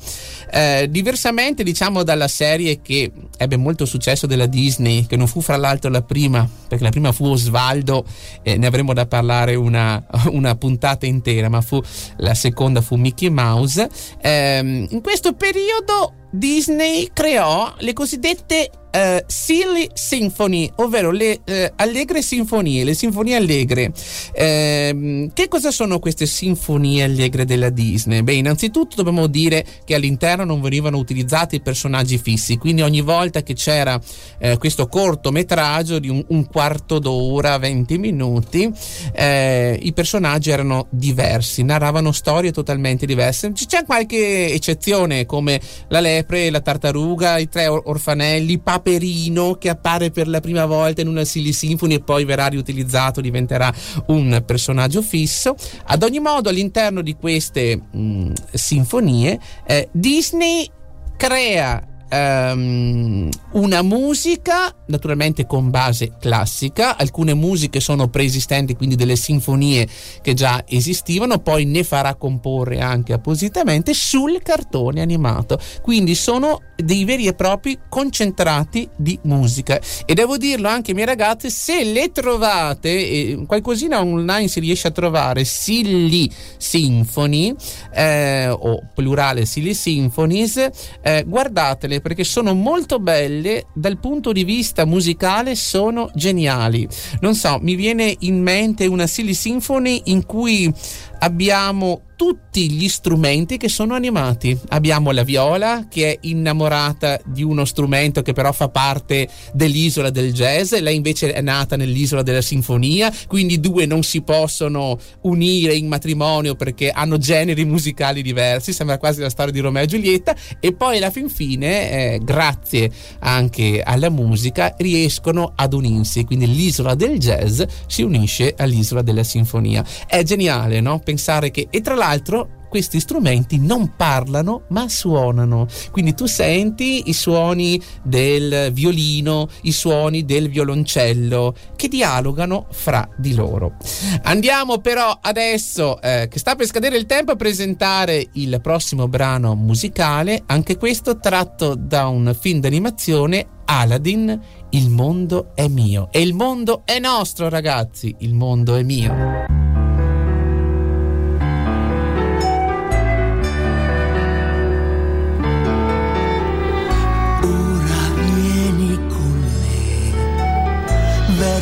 eh, 0.50 0.86
diversamente 0.90 1.62
diciamo 1.62 2.02
dalla 2.02 2.28
serie 2.28 2.80
che 2.82 3.10
ebbe 3.36 3.56
molto 3.56 3.84
successo 3.84 4.26
della 4.26 4.46
Disney, 4.46 5.06
che 5.06 5.16
non 5.16 5.26
fu 5.26 5.40
fra 5.40 5.56
l'altro 5.56 5.90
la 5.90 6.02
prima, 6.02 6.48
perché 6.68 6.84
la 6.84 6.90
prima 6.90 7.12
fu 7.12 7.24
Osvaldo, 7.26 8.04
e 8.42 8.56
ne 8.56 8.66
avremo 8.66 8.92
da 8.92 9.06
parlare 9.06 9.54
una, 9.54 10.04
una 10.30 10.54
puntata 10.54 11.06
intera, 11.06 11.48
ma 11.48 11.60
fu 11.60 11.80
la 12.18 12.34
seconda 12.34 12.80
fu 12.80 12.96
Mickey 12.96 13.28
Mouse. 13.28 13.88
Eh, 14.20 14.86
in 14.90 15.00
questo 15.00 15.32
periodo 15.34 16.14
Disney 16.32 17.10
creò 17.12 17.74
le 17.78 17.92
cosiddette 17.92 18.70
uh, 18.92 19.22
Silly 19.26 19.88
Symphony, 19.92 20.70
ovvero 20.76 21.10
le 21.10 21.40
uh, 21.44 21.52
allegre 21.76 22.22
sinfonie, 22.22 22.84
le 22.84 22.94
sinfonie 22.94 23.36
allegre. 23.36 23.92
Uh, 24.34 25.30
che 25.32 25.48
cosa 25.48 25.70
sono 25.70 25.98
queste 25.98 26.26
sinfonie 26.26 27.04
allegre 27.04 27.44
della 27.44 27.70
Disney? 27.70 28.22
Beh, 28.22 28.34
innanzitutto 28.34 28.96
dobbiamo 28.96 29.26
dire 29.26 29.64
che 29.84 29.94
all'interno 29.94 30.44
non 30.44 30.60
venivano 30.60 30.98
utilizzati 30.98 31.60
personaggi 31.60 32.18
fissi, 32.18 32.58
quindi 32.58 32.82
ogni 32.82 33.00
volta 33.00 33.42
che 33.42 33.54
c'era 33.54 34.00
eh, 34.38 34.56
questo 34.58 34.86
cortometraggio 34.88 35.98
di 35.98 36.08
un, 36.08 36.24
un, 36.28 36.46
quarto 36.46 36.98
d'ora, 36.98 37.58
20 37.58 37.98
minuti, 37.98 38.70
eh, 39.14 39.78
i 39.80 39.92
personaggi 39.92 40.50
erano 40.50 40.86
diversi, 40.90 41.62
narravano 41.62 42.12
storie 42.12 42.52
totalmente 42.52 43.06
diverse. 43.06 43.52
C'è 43.52 43.84
qualche 43.84 44.52
eccezione 44.52 45.26
come 45.26 45.60
la 45.88 46.00
lepre, 46.22 46.50
la 46.50 46.60
tartaruga, 46.60 47.38
i 47.38 47.48
tre 47.48 47.66
orfanelli, 47.66 48.58
Paperino 48.58 49.54
che 49.54 49.68
appare 49.68 50.10
per 50.10 50.28
la 50.28 50.40
prima 50.40 50.64
volta 50.64 51.00
in 51.00 51.08
una 51.08 51.24
Silly 51.24 51.52
Symphony 51.52 51.94
e 51.94 52.00
poi 52.00 52.24
verrà 52.24 52.46
riutilizzato, 52.46 53.20
diventerà 53.20 53.72
un 54.06 54.42
personaggio 54.46 55.02
fisso. 55.02 55.54
Ad 55.84 56.02
ogni 56.02 56.20
modo, 56.20 56.48
all'interno 56.48 57.02
di 57.02 57.14
queste 57.16 57.76
mh, 57.76 57.98
mm, 57.98 58.32
sinfonie, 58.52 59.38
eh, 59.66 59.88
Disney 59.92 60.68
crea 61.16 61.86
um, 62.12 63.28
una 63.52 63.82
musica 63.82 64.72
naturalmente 64.92 65.46
con 65.46 65.70
base 65.70 66.12
classica, 66.20 66.96
alcune 66.96 67.34
musiche 67.34 67.80
sono 67.80 68.08
preesistenti, 68.08 68.76
quindi 68.76 68.94
delle 68.94 69.16
sinfonie 69.16 69.88
che 70.20 70.34
già 70.34 70.62
esistivano, 70.68 71.38
poi 71.38 71.64
ne 71.64 71.82
farà 71.82 72.14
comporre 72.14 72.80
anche 72.80 73.14
appositamente 73.14 73.94
sul 73.94 74.40
cartone 74.42 75.00
animato, 75.00 75.58
quindi 75.80 76.14
sono 76.14 76.60
dei 76.76 77.04
veri 77.04 77.26
e 77.26 77.34
propri 77.34 77.78
concentrati 77.88 78.88
di 78.96 79.18
musica. 79.22 79.80
E 80.04 80.14
devo 80.14 80.36
dirlo 80.36 80.68
anche 80.68 80.90
ai 80.90 80.96
miei 80.96 81.06
ragazzi, 81.06 81.50
se 81.50 81.84
le 81.84 82.12
trovate, 82.12 82.90
eh, 82.90 83.44
qualcosina 83.46 84.00
online 84.00 84.48
si 84.48 84.60
riesce 84.60 84.88
a 84.88 84.90
trovare, 84.90 85.44
Silly 85.44 86.30
Symphony 86.58 87.54
eh, 87.94 88.48
o 88.48 88.82
plurale 88.94 89.46
Silly 89.46 89.72
Symphonies, 89.72 90.68
eh, 91.00 91.24
guardatele 91.26 92.00
perché 92.02 92.24
sono 92.24 92.52
molto 92.54 92.98
belle 92.98 93.66
dal 93.72 93.98
punto 93.98 94.32
di 94.32 94.44
vista 94.44 94.84
musicale, 94.84 95.54
sono 95.54 96.10
geniali. 96.14 96.86
Non 97.20 97.34
so, 97.34 97.58
mi 97.62 97.74
viene 97.76 98.14
in 98.20 98.42
mente 98.42 98.86
una 98.86 99.06
Silly 99.06 99.34
Symphony 99.34 100.02
in 100.06 100.26
cui 100.26 100.72
abbiamo 101.20 102.02
tutti 102.22 102.70
gli 102.70 102.88
strumenti 102.88 103.56
che 103.56 103.68
sono 103.68 103.94
animati. 103.94 104.56
Abbiamo 104.68 105.10
la 105.10 105.24
viola 105.24 105.88
che 105.90 106.12
è 106.12 106.18
innamorata 106.20 107.20
di 107.24 107.42
uno 107.42 107.64
strumento 107.64 108.22
che 108.22 108.32
però 108.32 108.52
fa 108.52 108.68
parte 108.68 109.28
dell'isola 109.52 110.08
del 110.08 110.32
jazz, 110.32 110.72
lei 110.72 110.94
invece 110.94 111.32
è 111.32 111.40
nata 111.40 111.76
nell'isola 111.76 112.22
della 112.22 112.40
sinfonia, 112.40 113.12
quindi 113.26 113.54
i 113.54 113.60
due 113.60 113.86
non 113.86 114.04
si 114.04 114.22
possono 114.22 114.96
unire 115.22 115.74
in 115.74 115.88
matrimonio 115.88 116.54
perché 116.54 116.90
hanno 116.90 117.18
generi 117.18 117.64
musicali 117.64 118.22
diversi, 118.22 118.72
sembra 118.72 118.98
quasi 118.98 119.20
la 119.20 119.28
storia 119.28 119.52
di 119.52 119.58
Romeo 119.58 119.82
e 119.82 119.86
Giulietta 119.86 120.36
e 120.60 120.72
poi 120.74 120.98
alla 120.98 121.10
fin 121.10 121.28
fine, 121.28 121.90
eh, 121.90 122.20
grazie 122.22 122.88
anche 123.18 123.82
alla 123.84 124.10
musica, 124.10 124.76
riescono 124.78 125.54
ad 125.56 125.72
unirsi, 125.72 126.22
quindi 126.22 126.46
l'isola 126.46 126.94
del 126.94 127.18
jazz 127.18 127.62
si 127.88 128.02
unisce 128.02 128.54
all'isola 128.56 129.02
della 129.02 129.24
sinfonia. 129.24 129.84
È 130.06 130.22
geniale, 130.22 130.80
no? 130.80 131.00
Pensare 131.00 131.50
che, 131.50 131.66
e 131.68 131.80
tra 131.80 131.96
l'altro 131.96 132.10
l'altro 132.12 132.60
questi 132.72 133.00
strumenti 133.00 133.58
non 133.58 133.96
parlano 133.96 134.62
ma 134.68 134.88
suonano. 134.88 135.66
Quindi 135.90 136.14
tu 136.14 136.24
senti 136.24 137.10
i 137.10 137.12
suoni 137.12 137.78
del 138.02 138.72
violino, 138.72 139.46
i 139.62 139.72
suoni 139.72 140.24
del 140.24 140.48
violoncello 140.48 141.54
che 141.76 141.88
dialogano 141.88 142.68
fra 142.70 143.06
di 143.18 143.34
loro. 143.34 143.76
Andiamo 144.22 144.78
però 144.78 145.18
adesso, 145.20 146.00
eh, 146.00 146.28
che 146.30 146.38
sta 146.38 146.56
per 146.56 146.64
scadere 146.64 146.96
il 146.96 147.04
tempo, 147.04 147.32
a 147.32 147.36
presentare 147.36 148.28
il 148.32 148.58
prossimo 148.62 149.06
brano 149.06 149.54
musicale, 149.54 150.42
anche 150.46 150.78
questo 150.78 151.18
tratto 151.18 151.74
da 151.74 152.06
un 152.06 152.34
film 152.40 152.60
d'animazione 152.60 153.48
Aladdin, 153.66 154.40
il 154.70 154.88
mondo 154.88 155.52
è 155.54 155.68
mio. 155.68 156.08
E 156.10 156.22
il 156.22 156.32
mondo 156.32 156.84
è 156.86 156.98
nostro, 156.98 157.50
ragazzi, 157.50 158.14
il 158.20 158.32
mondo 158.32 158.76
è 158.76 158.82
mio. 158.82 159.61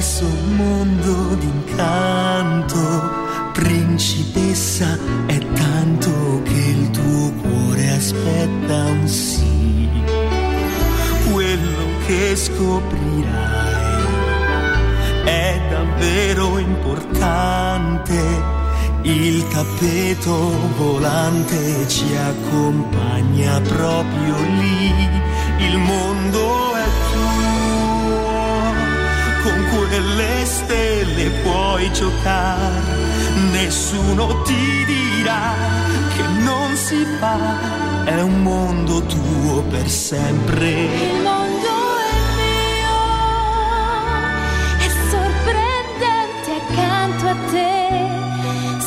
Verso 0.00 0.24
un 0.24 0.56
mondo 0.56 1.34
d'incanto, 1.34 3.10
principessa, 3.52 4.98
è 5.26 5.38
tanto 5.52 6.40
che 6.42 6.54
il 6.54 6.90
tuo 6.90 7.30
cuore 7.42 7.90
aspetta 7.90 8.84
un 8.84 9.06
sì. 9.06 9.90
Quello 11.30 11.98
che 12.06 12.34
scoprirai 12.34 14.04
è 15.24 15.60
davvero 15.68 16.56
importante. 16.56 18.18
Il 19.02 19.46
tappeto 19.48 20.52
volante 20.78 21.86
ci 21.88 22.06
accompagna 22.16 23.60
proprio 23.60 24.34
lì. 24.60 24.94
Il 25.58 25.76
mondo 25.76 26.74
è 26.74 26.84
quelle 29.74 30.44
stelle 30.44 31.30
puoi 31.42 31.92
giocare, 31.92 32.82
nessuno 33.52 34.42
ti 34.42 34.84
dirà 34.84 35.54
che 36.16 36.22
non 36.42 36.76
si 36.76 37.06
fa, 37.18 37.38
è 38.04 38.20
un 38.20 38.42
mondo 38.42 39.02
tuo 39.02 39.62
per 39.62 39.88
sempre. 39.88 40.70
Il 40.70 41.22
mondo 41.22 41.68
è 41.98 42.12
mio, 42.40 42.98
è 44.78 44.88
sorprendente 45.10 46.50
accanto 46.60 47.26
a 47.28 47.36
te, 47.50 47.78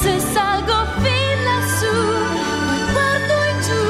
se 0.01 0.19
salgo 0.33 0.85
fin 1.01 1.43
lassù, 1.49 1.97
poi 2.65 2.81
guardo 2.91 3.35
in 3.51 3.57
giù, 3.67 3.85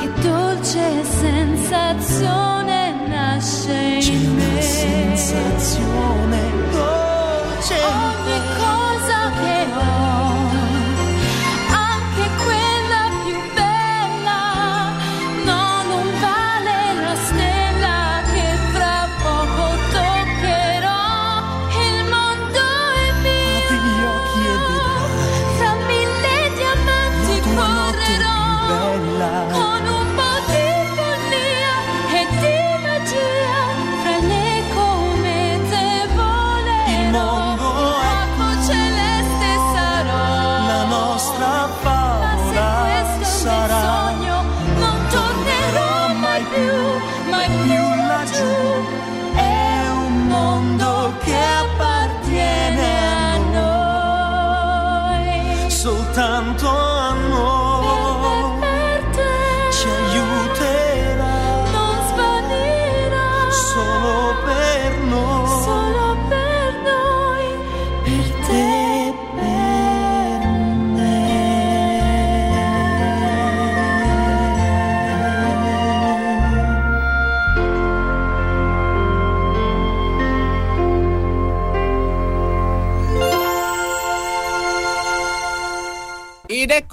che 0.00 0.08
dolce 0.28 0.84
sensazione 1.20 2.61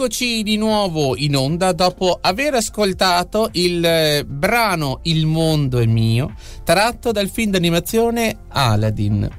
eccoci 0.10 0.42
di 0.42 0.58
nuovo 0.58 1.16
in 1.16 1.36
onda 1.36 1.72
dopo 1.72 2.18
aver 2.20 2.56
ascoltato 2.56 3.50
il 3.52 3.86
eh, 3.86 4.26
brano 4.26 5.02
Il 5.04 5.28
mondo 5.28 5.78
è 5.78 5.86
mio, 5.86 6.34
tratto 6.64 7.12
dal 7.12 7.30
film 7.30 7.52
d'animazione 7.52 8.38
Aladdin. 8.48 9.30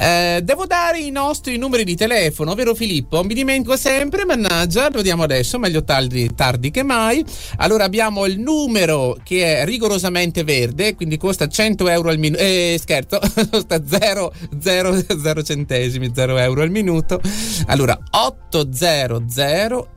Eh, 0.00 0.40
devo 0.42 0.64
dare 0.64 0.98
i 0.98 1.10
nostri 1.10 1.58
numeri 1.58 1.84
di 1.84 1.94
telefono, 1.94 2.54
vero 2.54 2.74
Filippo? 2.74 3.22
Mi 3.22 3.34
dimentico 3.34 3.76
sempre, 3.76 4.24
mannaggia, 4.24 4.88
lo 4.90 5.02
diamo 5.02 5.24
adesso, 5.24 5.58
meglio 5.58 5.84
tardi, 5.84 6.34
tardi 6.34 6.70
che 6.70 6.82
mai. 6.82 7.22
Allora 7.58 7.84
abbiamo 7.84 8.24
il 8.24 8.40
numero 8.40 9.18
che 9.22 9.58
è 9.58 9.66
rigorosamente 9.66 10.42
verde, 10.42 10.94
quindi 10.94 11.18
costa 11.18 11.48
100 11.48 11.86
euro 11.88 12.08
al 12.08 12.16
minuto. 12.16 12.42
Eh, 12.42 12.78
scherzo, 12.80 13.20
costa 13.52 13.82
0, 13.86 14.32
0, 14.58 15.04
0 15.20 15.42
centesimi, 15.42 16.12
0 16.14 16.38
euro 16.38 16.62
al 16.62 16.70
minuto. 16.70 17.20
Allora 17.66 17.98
800 18.10 19.88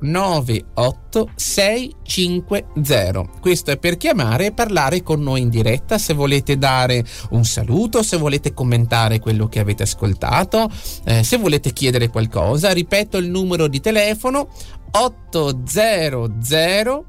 098 0.00 1.30
650. 1.34 3.30
Questo 3.40 3.72
è 3.72 3.76
per 3.76 3.98
chiamare 3.98 4.46
e 4.46 4.52
parlare 4.52 5.02
con 5.02 5.20
noi 5.20 5.42
in 5.42 5.50
diretta. 5.50 5.98
Se 5.98 6.14
volete 6.14 6.56
dare 6.56 7.04
un 7.30 7.44
saluto, 7.44 8.02
se 8.02 8.16
volete 8.16 8.54
commentare 8.54 9.17
quello 9.18 9.48
che 9.48 9.60
avete 9.60 9.82
ascoltato, 9.82 10.70
eh, 11.04 11.22
se 11.22 11.36
volete 11.36 11.72
chiedere 11.72 12.08
qualcosa, 12.08 12.72
ripeto 12.72 13.18
il 13.18 13.28
numero 13.28 13.68
di 13.68 13.80
telefono 13.80 14.48
800 14.90 17.04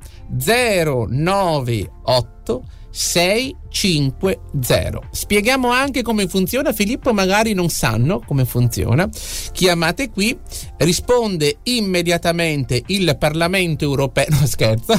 098 1.08 2.64
650. 2.92 5.10
Spieghiamo 5.12 5.70
anche 5.70 6.02
come 6.02 6.28
funziona, 6.28 6.74
Filippo 6.74 7.14
magari 7.14 7.54
non 7.54 7.70
sanno 7.70 8.22
come 8.26 8.46
funziona. 8.46 9.08
Chiamate 9.52 10.10
qui, 10.10 10.36
risponde 10.78 11.60
immediatamente 11.64 12.82
il 12.88 13.16
Parlamento 13.18 13.86
europeo, 13.86 14.26
no 14.30 14.46
scherzo. 14.46 14.94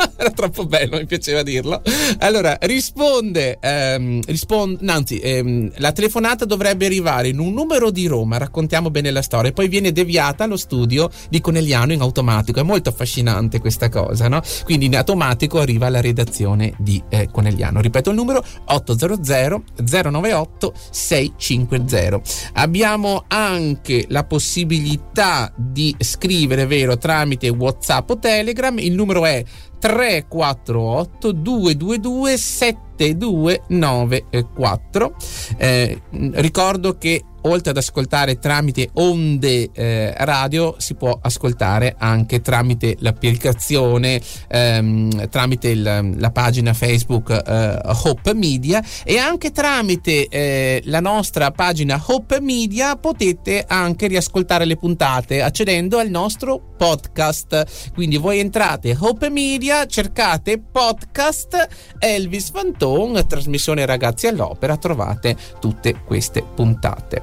Era 0.16 0.30
troppo 0.30 0.66
bello, 0.66 0.96
mi 0.96 1.06
piaceva 1.06 1.42
dirlo. 1.42 1.82
Allora, 2.18 2.56
risponde, 2.62 3.58
ehm, 3.60 4.20
risponde 4.26 4.90
anzi, 4.90 5.18
ehm, 5.18 5.72
la 5.76 5.92
telefonata 5.92 6.44
dovrebbe 6.44 6.86
arrivare 6.86 7.28
in 7.28 7.38
un 7.38 7.52
numero 7.52 7.90
di 7.90 8.06
Roma, 8.06 8.38
raccontiamo 8.38 8.90
bene 8.90 9.10
la 9.10 9.22
storia, 9.22 9.52
poi 9.52 9.68
viene 9.68 9.92
deviata 9.92 10.44
allo 10.44 10.56
studio 10.56 11.10
di 11.28 11.40
Conegliano 11.40 11.92
in 11.92 12.00
automatico. 12.00 12.60
È 12.60 12.62
molto 12.62 12.88
affascinante 12.88 13.60
questa 13.60 13.88
cosa, 13.88 14.28
no? 14.28 14.40
Quindi 14.64 14.86
in 14.86 14.96
automatico 14.96 15.58
arriva 15.58 15.86
alla 15.86 16.00
redazione 16.00 16.74
di 16.78 17.02
eh, 17.08 17.28
Conegliano. 17.30 17.80
Ripeto 17.80 18.10
il 18.10 18.16
numero 18.16 18.44
800 18.66 19.62
098 20.10 20.74
650. 20.90 22.20
Abbiamo 22.54 23.24
anche 23.28 24.04
la 24.08 24.24
possibilità 24.24 25.52
di 25.56 25.94
scrivere, 25.98 26.66
vero, 26.66 26.96
tramite 26.96 27.48
WhatsApp 27.48 28.10
o 28.10 28.18
Telegram. 28.18 28.78
Il 28.78 28.92
numero 28.92 29.24
è 29.24 29.42
348 29.80 31.32
222 31.32 32.89
7294. 33.00 35.14
Eh, 35.56 36.02
ricordo 36.32 36.98
che 36.98 37.24
oltre 37.42 37.70
ad 37.70 37.76
ascoltare 37.76 38.38
tramite 38.38 38.90
onde 38.94 39.70
eh, 39.72 40.14
radio 40.18 40.74
si 40.78 40.94
può 40.94 41.18
ascoltare 41.20 41.94
anche 41.98 42.40
tramite 42.40 42.96
l'applicazione 42.98 44.20
ehm, 44.48 45.28
tramite 45.28 45.68
il, 45.68 46.14
la 46.16 46.30
pagina 46.30 46.74
Facebook 46.74 47.30
eh, 47.30 47.80
Hope 48.04 48.34
Media 48.34 48.84
e 49.04 49.18
anche 49.18 49.52
tramite 49.52 50.26
eh, 50.28 50.82
la 50.84 51.00
nostra 51.00 51.50
pagina 51.50 52.02
Hope 52.06 52.40
Media 52.40 52.96
potete 52.96 53.64
anche 53.66 54.06
riascoltare 54.06 54.64
le 54.64 54.76
puntate 54.76 55.42
accedendo 55.42 55.98
al 55.98 56.10
nostro 56.10 56.60
podcast 56.76 57.90
quindi 57.94 58.16
voi 58.16 58.38
entrate 58.38 58.96
Hope 58.98 59.30
Media 59.30 59.86
cercate 59.86 60.58
podcast 60.58 61.68
Elvis 61.98 62.50
Fanton 62.90 63.26
trasmissione 63.26 63.86
ragazzi 63.86 64.26
all'opera 64.26 64.76
trovate 64.76 65.36
tutte 65.60 66.02
queste 66.04 66.42
puntate 66.42 67.22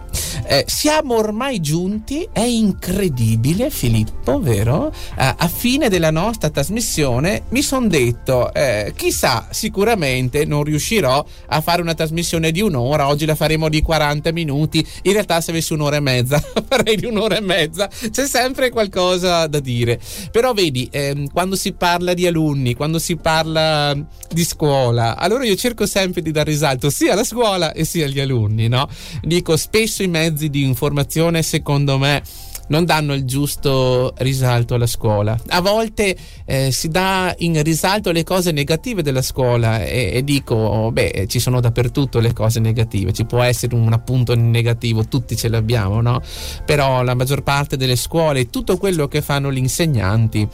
eh, 0.50 0.64
siamo 0.66 1.16
ormai 1.16 1.60
giunti, 1.60 2.28
è 2.32 2.40
incredibile 2.40 3.70
Filippo, 3.70 4.40
vero? 4.40 4.94
Eh, 5.18 5.36
a 5.38 5.48
fine 5.50 5.90
della 5.90 6.10
nostra 6.10 6.50
trasmissione 6.50 7.44
mi 7.50 7.62
sono 7.62 7.88
detto, 7.88 8.54
eh, 8.54 8.94
chissà, 8.96 9.48
sicuramente 9.52 10.46
non 10.46 10.64
riuscirò 10.64 11.24
a 11.48 11.62
fare 11.62 11.82
una 11.82 11.94
trasmissione 11.94 12.52
di 12.52 12.62
un'ora, 12.62 13.10
oggi 13.10 13.26
la 13.26 13.36
faremo 13.36 13.68
di 13.68 13.82
40 13.82 14.32
minuti, 14.32 14.88
in 15.04 15.12
realtà 15.12 15.42
se 15.42 15.52
avessi 15.52 15.74
un'ora 15.74 15.98
e 15.98 16.02
mezza, 16.02 16.40
farei 16.66 16.96
di 16.96 17.06
un'ora 17.06 17.36
e 17.36 17.42
mezza, 17.42 17.90
c'è 18.10 18.26
sempre 18.26 18.70
qualcosa 18.70 19.48
da 19.48 19.60
dire. 19.60 20.00
Però 20.32 20.54
vedi, 20.54 20.88
ehm, 20.90 21.30
quando 21.34 21.58
si 21.58 21.74
parla 21.74 22.14
di 22.14 22.26
alunni, 22.26 22.74
quando 22.74 23.00
si 23.00 23.18
parla 23.18 23.94
di 24.32 24.46
scuola, 24.46 25.18
allora 25.18 25.44
io 25.44 25.57
cerco 25.58 25.86
sempre 25.86 26.22
di 26.22 26.32
dare 26.32 26.52
risalto 26.52 26.90
sia 26.90 27.14
alla 27.14 27.24
scuola 27.24 27.74
e 27.74 27.84
sia 27.84 28.06
agli 28.06 28.20
alunni, 28.20 28.68
no? 28.68 28.88
Dico 29.22 29.58
spesso 29.58 30.04
i 30.04 30.08
mezzi 30.08 30.50
di 30.50 30.64
informazione, 30.64 31.44
secondo 31.44 31.98
me, 31.98 32.22
non 32.68 32.86
danno 32.86 33.14
il 33.14 33.26
giusto 33.26 34.14
risalto 34.18 34.76
alla 34.76 34.88
scuola. 34.88 35.38
A 35.50 35.62
volte 35.62 36.16
eh, 36.46 36.72
si 36.72 36.90
dà 36.90 37.34
in 37.40 37.62
risalto 37.64 38.12
le 38.12 38.24
cose 38.24 38.52
negative 38.52 39.02
della 39.02 39.22
scuola 39.22 39.84
e, 39.84 40.12
e, 40.14 40.24
dico, 40.24 40.90
beh, 40.92 41.26
ci 41.28 41.40
sono 41.40 41.60
dappertutto 41.60 42.20
le 42.20 42.34
cose 42.34 42.60
negative, 42.60 43.14
ci 43.14 43.26
può 43.26 43.42
essere 43.42 43.76
un 43.76 43.92
appunto 43.94 44.36
negativo, 44.36 45.06
tutti 45.08 45.36
ce 45.36 45.50
l'abbiamo, 45.50 46.02
no? 46.02 46.22
Però 46.66 47.04
la 47.04 47.14
maggior 47.14 47.44
parte 47.44 47.78
delle 47.78 47.96
scuole, 47.96 48.50
tutto 48.50 48.78
quello 48.78 49.08
che 49.08 49.22
fanno 49.22 49.52
gli 49.52 49.58
insegnanti 49.58 50.48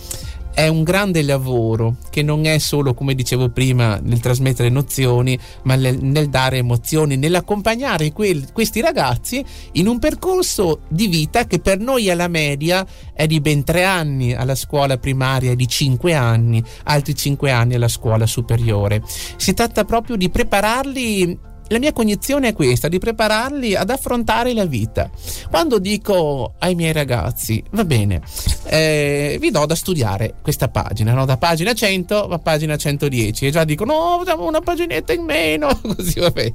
è 0.54 0.68
un 0.68 0.84
grande 0.84 1.24
lavoro 1.24 1.95
che 2.10 2.22
non 2.22 2.45
è 2.45 2.58
solo, 2.60 2.93
come 2.93 3.16
dicevo 3.16 3.49
prima, 3.49 3.99
nel 4.01 4.20
trasmettere 4.20 4.70
nozioni, 4.70 5.38
ma 5.64 5.76
nel, 5.76 5.97
nel 6.01 6.30
dare 6.30 6.58
emozioni, 6.58 7.18
nell'accompagnare 7.18 8.12
quel, 8.12 8.51
questi 8.51 8.80
ragazzi 8.80 9.43
in 9.74 9.88
un 9.88 9.99
percorso 9.99 10.82
di 10.88 11.08
vita 11.08 11.45
che 11.45 11.60
per 11.60 11.80
noi 11.80 12.10
alla 12.10 12.28
media 12.28 12.86
è 13.14 13.26
di 13.26 13.41
ben 13.41 13.64
tre 13.64 13.84
anni, 13.84 14.34
alla 14.34 14.56
scuola 14.56 14.97
primaria 14.97 15.51
è 15.51 15.56
di 15.56 15.68
cinque 15.68 16.14
anni, 16.14 16.64
altri 16.84 17.16
cinque 17.16 17.51
anni 17.51 17.76
alla 17.76 17.88
scuola 17.88 18.26
superiore. 18.26 19.01
Si 19.38 19.54
tratta 19.54 19.86
proprio 19.86 20.16
di 20.16 20.30
prepararli 20.30 21.51
la 21.74 21.80
mia 21.80 21.91
cognizione 21.91 22.49
è 22.49 22.53
questa, 22.53 22.88
di 22.88 22.99
prepararli 22.99 23.76
ad 23.76 23.89
affrontare 23.89 24.53
la 24.53 24.65
vita. 24.65 25.09
Quando 25.49 25.80
dico 25.80 26.53
ai 26.59 26.76
miei 26.76 26.93
ragazzi, 26.93 27.61
va 27.71 27.84
bene, 27.84 28.21
eh, 28.65 29.38
vi 29.39 29.51
do 29.51 29.65
da 29.65 29.76
studiare 29.76 30.36
questa 30.41 30.69
pagina, 30.69 31.13
no? 31.13 31.26
da 31.26 31.38
pagina 31.38 31.74
100 31.74 32.30
a 32.30 32.39
pagina 32.39 32.78
110, 32.78 33.47
e 33.47 33.51
già 33.51 33.63
dicono, 33.63 33.93
no, 33.93 34.19
facciamo 34.19 34.47
una 34.47 34.61
paginetta 34.61 35.13
in 35.13 35.24
meno, 35.24 35.80
così 35.82 36.19
va 36.19 36.30
bene. 36.30 36.53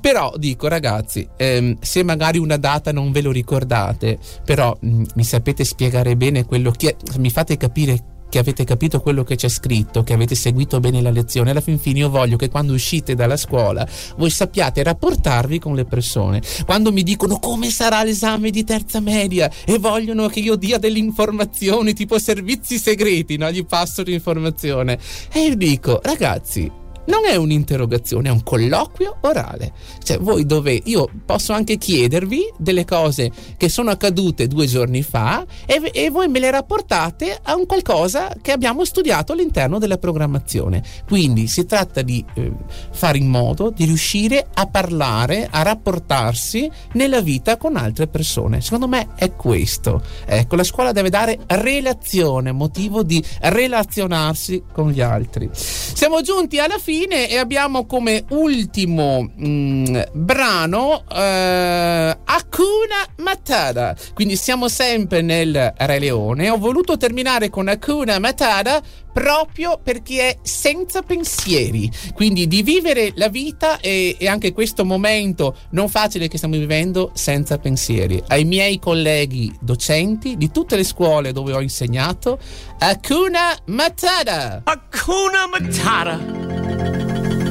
Però 0.00 0.32
dico, 0.36 0.68
ragazzi, 0.68 1.26
ehm, 1.36 1.76
se 1.80 2.02
magari 2.02 2.38
una 2.38 2.56
data 2.56 2.92
non 2.92 3.12
ve 3.12 3.22
lo 3.22 3.30
ricordate, 3.30 4.18
però 4.44 4.76
mh, 4.78 5.04
mi 5.14 5.24
sapete 5.24 5.64
spiegare 5.64 6.16
bene 6.16 6.44
quello 6.44 6.72
che... 6.72 6.96
mi 7.18 7.30
fate 7.30 7.56
capire 7.56 8.16
che 8.28 8.38
avete 8.38 8.64
capito 8.64 9.00
quello 9.00 9.24
che 9.24 9.36
c'è 9.36 9.48
scritto, 9.48 10.02
che 10.02 10.12
avete 10.12 10.34
seguito 10.34 10.80
bene 10.80 11.00
la 11.00 11.10
lezione. 11.10 11.50
Alla 11.50 11.60
fin 11.60 11.78
fine 11.78 12.00
io 12.00 12.10
voglio 12.10 12.36
che 12.36 12.48
quando 12.48 12.72
uscite 12.72 13.14
dalla 13.14 13.36
scuola 13.36 13.86
voi 14.16 14.30
sappiate 14.30 14.82
rapportarvi 14.82 15.58
con 15.58 15.74
le 15.74 15.84
persone. 15.84 16.42
Quando 16.64 16.92
mi 16.92 17.02
dicono 17.02 17.38
come 17.38 17.70
sarà 17.70 18.02
l'esame 18.02 18.50
di 18.50 18.64
terza 18.64 19.00
media 19.00 19.50
e 19.64 19.78
vogliono 19.78 20.28
che 20.28 20.40
io 20.40 20.56
dia 20.56 20.78
delle 20.78 20.98
informazioni 20.98 21.94
tipo 21.94 22.18
servizi 22.18 22.78
segreti, 22.78 23.36
no? 23.36 23.50
Gli 23.50 23.64
passo 23.64 24.02
l'informazione. 24.02 24.98
E 25.32 25.40
io 25.40 25.56
dico, 25.56 26.00
ragazzi, 26.02 26.70
non 27.08 27.24
è 27.24 27.36
un'interrogazione, 27.36 28.28
è 28.28 28.32
un 28.32 28.42
colloquio 28.42 29.16
orale. 29.22 29.72
Cioè, 30.02 30.18
voi 30.18 30.44
dove 30.46 30.80
io 30.84 31.08
posso 31.24 31.52
anche 31.52 31.76
chiedervi 31.76 32.52
delle 32.58 32.84
cose 32.84 33.30
che 33.56 33.68
sono 33.68 33.90
accadute 33.90 34.46
due 34.46 34.66
giorni 34.66 35.02
fa 35.02 35.44
e, 35.66 35.90
e, 35.92 36.10
voi 36.10 36.28
me 36.28 36.38
le 36.38 36.50
rapportate 36.50 37.38
a 37.42 37.56
un 37.56 37.66
qualcosa 37.66 38.34
che 38.40 38.52
abbiamo 38.52 38.84
studiato 38.84 39.32
all'interno 39.32 39.78
della 39.78 39.96
programmazione. 39.96 40.82
Quindi 41.06 41.46
si 41.46 41.64
tratta 41.64 42.02
di 42.02 42.24
eh, 42.34 42.52
fare 42.92 43.18
in 43.18 43.28
modo 43.28 43.70
di 43.70 43.84
riuscire 43.86 44.46
a 44.52 44.66
parlare, 44.66 45.48
a 45.50 45.62
rapportarsi 45.62 46.70
nella 46.92 47.20
vita 47.20 47.56
con 47.56 47.76
altre 47.76 48.06
persone. 48.06 48.60
Secondo 48.60 48.86
me 48.86 49.08
è 49.16 49.32
questo. 49.34 50.02
Ecco, 50.26 50.56
la 50.56 50.64
scuola 50.64 50.92
deve 50.92 51.08
dare 51.08 51.38
relazione, 51.46 52.52
motivo 52.52 53.02
di 53.02 53.24
relazionarsi 53.40 54.64
con 54.72 54.90
gli 54.90 55.00
altri. 55.00 55.48
Siamo 55.52 56.20
giunti 56.20 56.58
alla 56.58 56.78
fine 56.78 56.96
fine 56.98 57.28
e 57.28 57.36
abbiamo 57.36 57.86
come 57.86 58.24
ultimo 58.30 59.22
mh, 59.22 60.08
brano 60.14 61.04
eh, 61.08 62.18
Hakuna 62.24 63.06
Matata. 63.18 63.94
Quindi 64.14 64.34
siamo 64.34 64.66
sempre 64.68 65.22
nel 65.22 65.74
Re 65.76 65.98
Leone. 66.00 66.50
Ho 66.50 66.58
voluto 66.58 66.96
terminare 66.96 67.50
con 67.50 67.68
Hakuna 67.68 68.18
Matata 68.18 68.82
proprio 69.12 69.80
perché 69.82 70.28
è 70.28 70.38
senza 70.42 71.02
pensieri, 71.02 71.90
quindi 72.14 72.46
di 72.46 72.62
vivere 72.62 73.10
la 73.16 73.28
vita 73.28 73.80
e, 73.80 74.14
e, 74.16 74.28
anche 74.28 74.52
questo 74.52 74.84
momento 74.84 75.56
non 75.70 75.88
facile 75.88 76.28
che 76.28 76.36
stiamo 76.36 76.54
vivendo 76.54 77.10
senza 77.14 77.58
pensieri. 77.58 78.22
Ai 78.28 78.44
miei 78.44 78.78
colleghi 78.78 79.52
docenti 79.60 80.36
di 80.36 80.52
tutte 80.52 80.76
le 80.76 80.84
scuole 80.84 81.32
dove 81.32 81.52
ho 81.52 81.60
insegnato, 81.60 82.38
Hakuna 82.78 83.56
Matata! 83.66 84.62
Hakuna 84.64 85.48
Matata! 85.48 86.67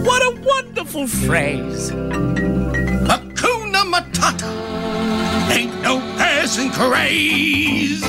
What 0.08 0.22
a 0.24 0.32
wonderful 0.42 1.06
phrase! 1.06 1.92
Hakuna 3.10 3.84
Matata! 3.92 4.52
Ain't 5.52 5.82
no 5.82 6.00
passing 6.18 6.72
craze! 6.72 8.02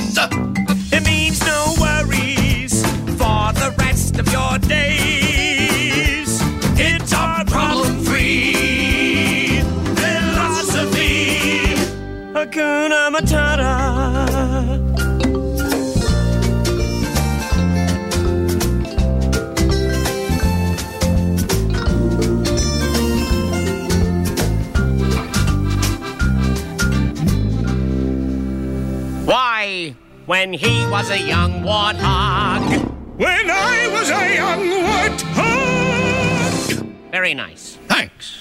It 0.93 1.05
means 1.05 1.41
no 1.45 1.75
worries 1.77 2.81
for 3.19 3.51
the 3.61 3.75
rest 3.77 4.17
of 4.17 4.31
your 4.31 4.57
days. 4.59 6.41
It's 6.79 7.13
our 7.13 7.43
problem 7.43 8.01
free 8.05 9.59
philosophy. 9.95 11.75
Hakuna 12.33 13.11
Matata. 13.13 14.88
Why, 29.29 29.93
when 30.25 30.53
he 30.53 30.87
was 30.87 31.11
a 31.11 31.19
young 31.19 31.61
warthog. 31.61 32.63
When 33.15 33.51
I 33.51 33.87
was 33.93 34.09
a 34.09 34.33
young 34.33 34.61
warthog! 34.81 35.21
Very 37.11 37.35
nice. 37.35 37.77
Thanks. 37.85 38.39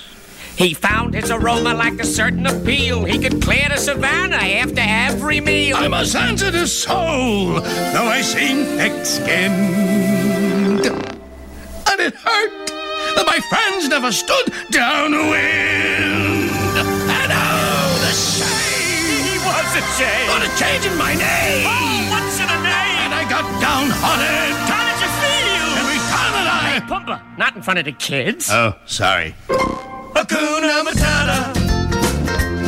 He 0.57 0.73
found 0.73 1.13
his 1.13 1.31
aroma 1.31 1.75
like 1.75 2.01
a 2.01 2.07
certain 2.07 2.47
appeal. 2.47 3.05
He 3.05 3.19
could 3.19 3.43
clear 3.43 3.69
the 3.69 3.77
savannah 3.77 4.37
after 4.37 4.81
every 4.81 5.43
meal. 5.43 5.77
I'm 5.77 5.93
a 5.93 6.07
sensitive 6.07 6.71
soul, 6.71 7.61
though 7.61 8.09
I 8.09 8.23
seem 8.23 8.65
thick-skinned. 8.79 10.87
And 10.87 12.01
it 12.01 12.15
hurt 12.15 12.67
that 13.15 13.27
my 13.27 13.41
friends 13.51 13.91
never 13.91 14.11
stood 14.11 14.51
down 14.71 15.13
downwind. 15.13 16.08
Was 19.99 20.07
a 20.07 20.11
shame. 20.11 20.29
What 20.29 20.43
a 20.43 20.51
change 20.59 20.87
in 20.87 20.97
my 20.97 21.15
name! 21.15 21.67
Oh, 21.67 22.09
what's 22.11 22.39
in 22.39 22.49
a 22.49 22.63
name? 22.63 22.99
And 23.03 23.15
I 23.15 23.23
got 23.29 23.45
downhearted. 23.61 24.55
How 24.71 24.83
did 24.87 24.99
you 25.03 25.11
feel? 25.23 25.67
Every 25.83 26.01
time 26.13 26.33
that 26.39 26.47
I... 26.49 26.87
Pumba, 26.87 27.39
not 27.39 27.57
in 27.57 27.63
front 27.63 27.79
of 27.79 27.85
the 27.85 27.93
kids. 27.93 28.49
Oh, 28.51 28.75
sorry. 28.87 29.35
Hakuna 29.49 30.85
Matata. 30.85 31.39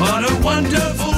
What 0.00 0.30
a 0.30 0.42
wonderful 0.42 1.09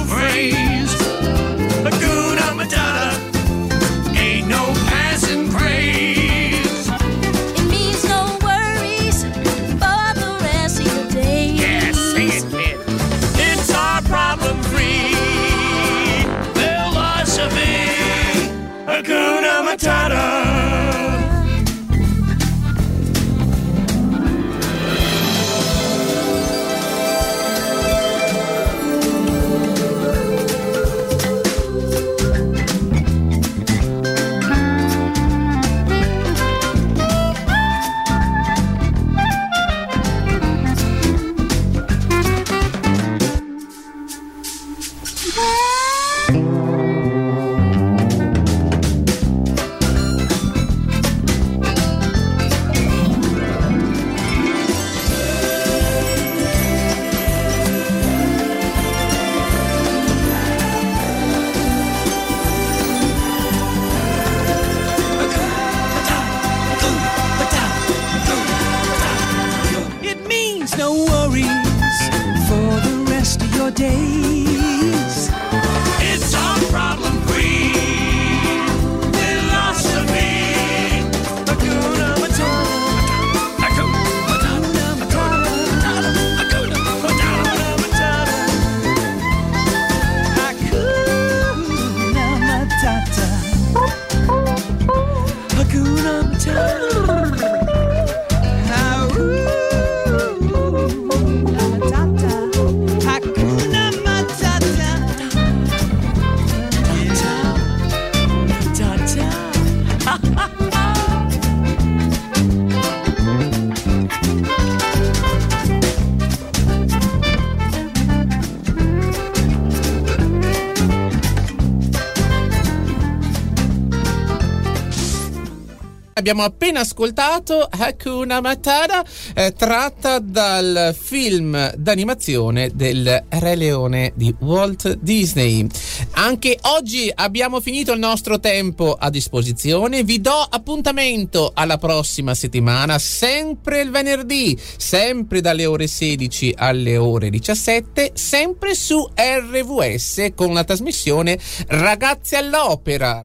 Abbiamo 126.22 126.44
appena 126.44 126.78
ascoltato 126.78 127.66
Hakuna 127.68 128.40
Matata, 128.40 129.04
eh, 129.34 129.52
tratta 129.54 130.20
dal 130.20 130.94
film 130.96 131.74
d'animazione 131.74 132.70
del 132.72 133.24
Re 133.28 133.56
Leone 133.56 134.12
di 134.14 134.32
Walt 134.38 134.98
Disney. 135.00 135.66
Anche 136.12 136.56
oggi 136.62 137.10
abbiamo 137.12 137.60
finito 137.60 137.92
il 137.92 137.98
nostro 137.98 138.38
tempo 138.38 138.94
a 138.96 139.10
disposizione. 139.10 140.04
Vi 140.04 140.20
do 140.20 140.46
appuntamento 140.48 141.50
alla 141.52 141.76
prossima 141.76 142.36
settimana, 142.36 143.00
sempre 143.00 143.80
il 143.80 143.90
venerdì, 143.90 144.56
sempre 144.76 145.40
dalle 145.40 145.66
ore 145.66 145.88
16 145.88 146.54
alle 146.56 146.98
ore 146.98 147.30
17, 147.30 148.12
sempre 148.14 148.76
su 148.76 149.04
RVS 149.12 150.30
con 150.36 150.54
la 150.54 150.62
trasmissione 150.62 151.36
Ragazzi 151.66 152.36
all'Opera. 152.36 153.20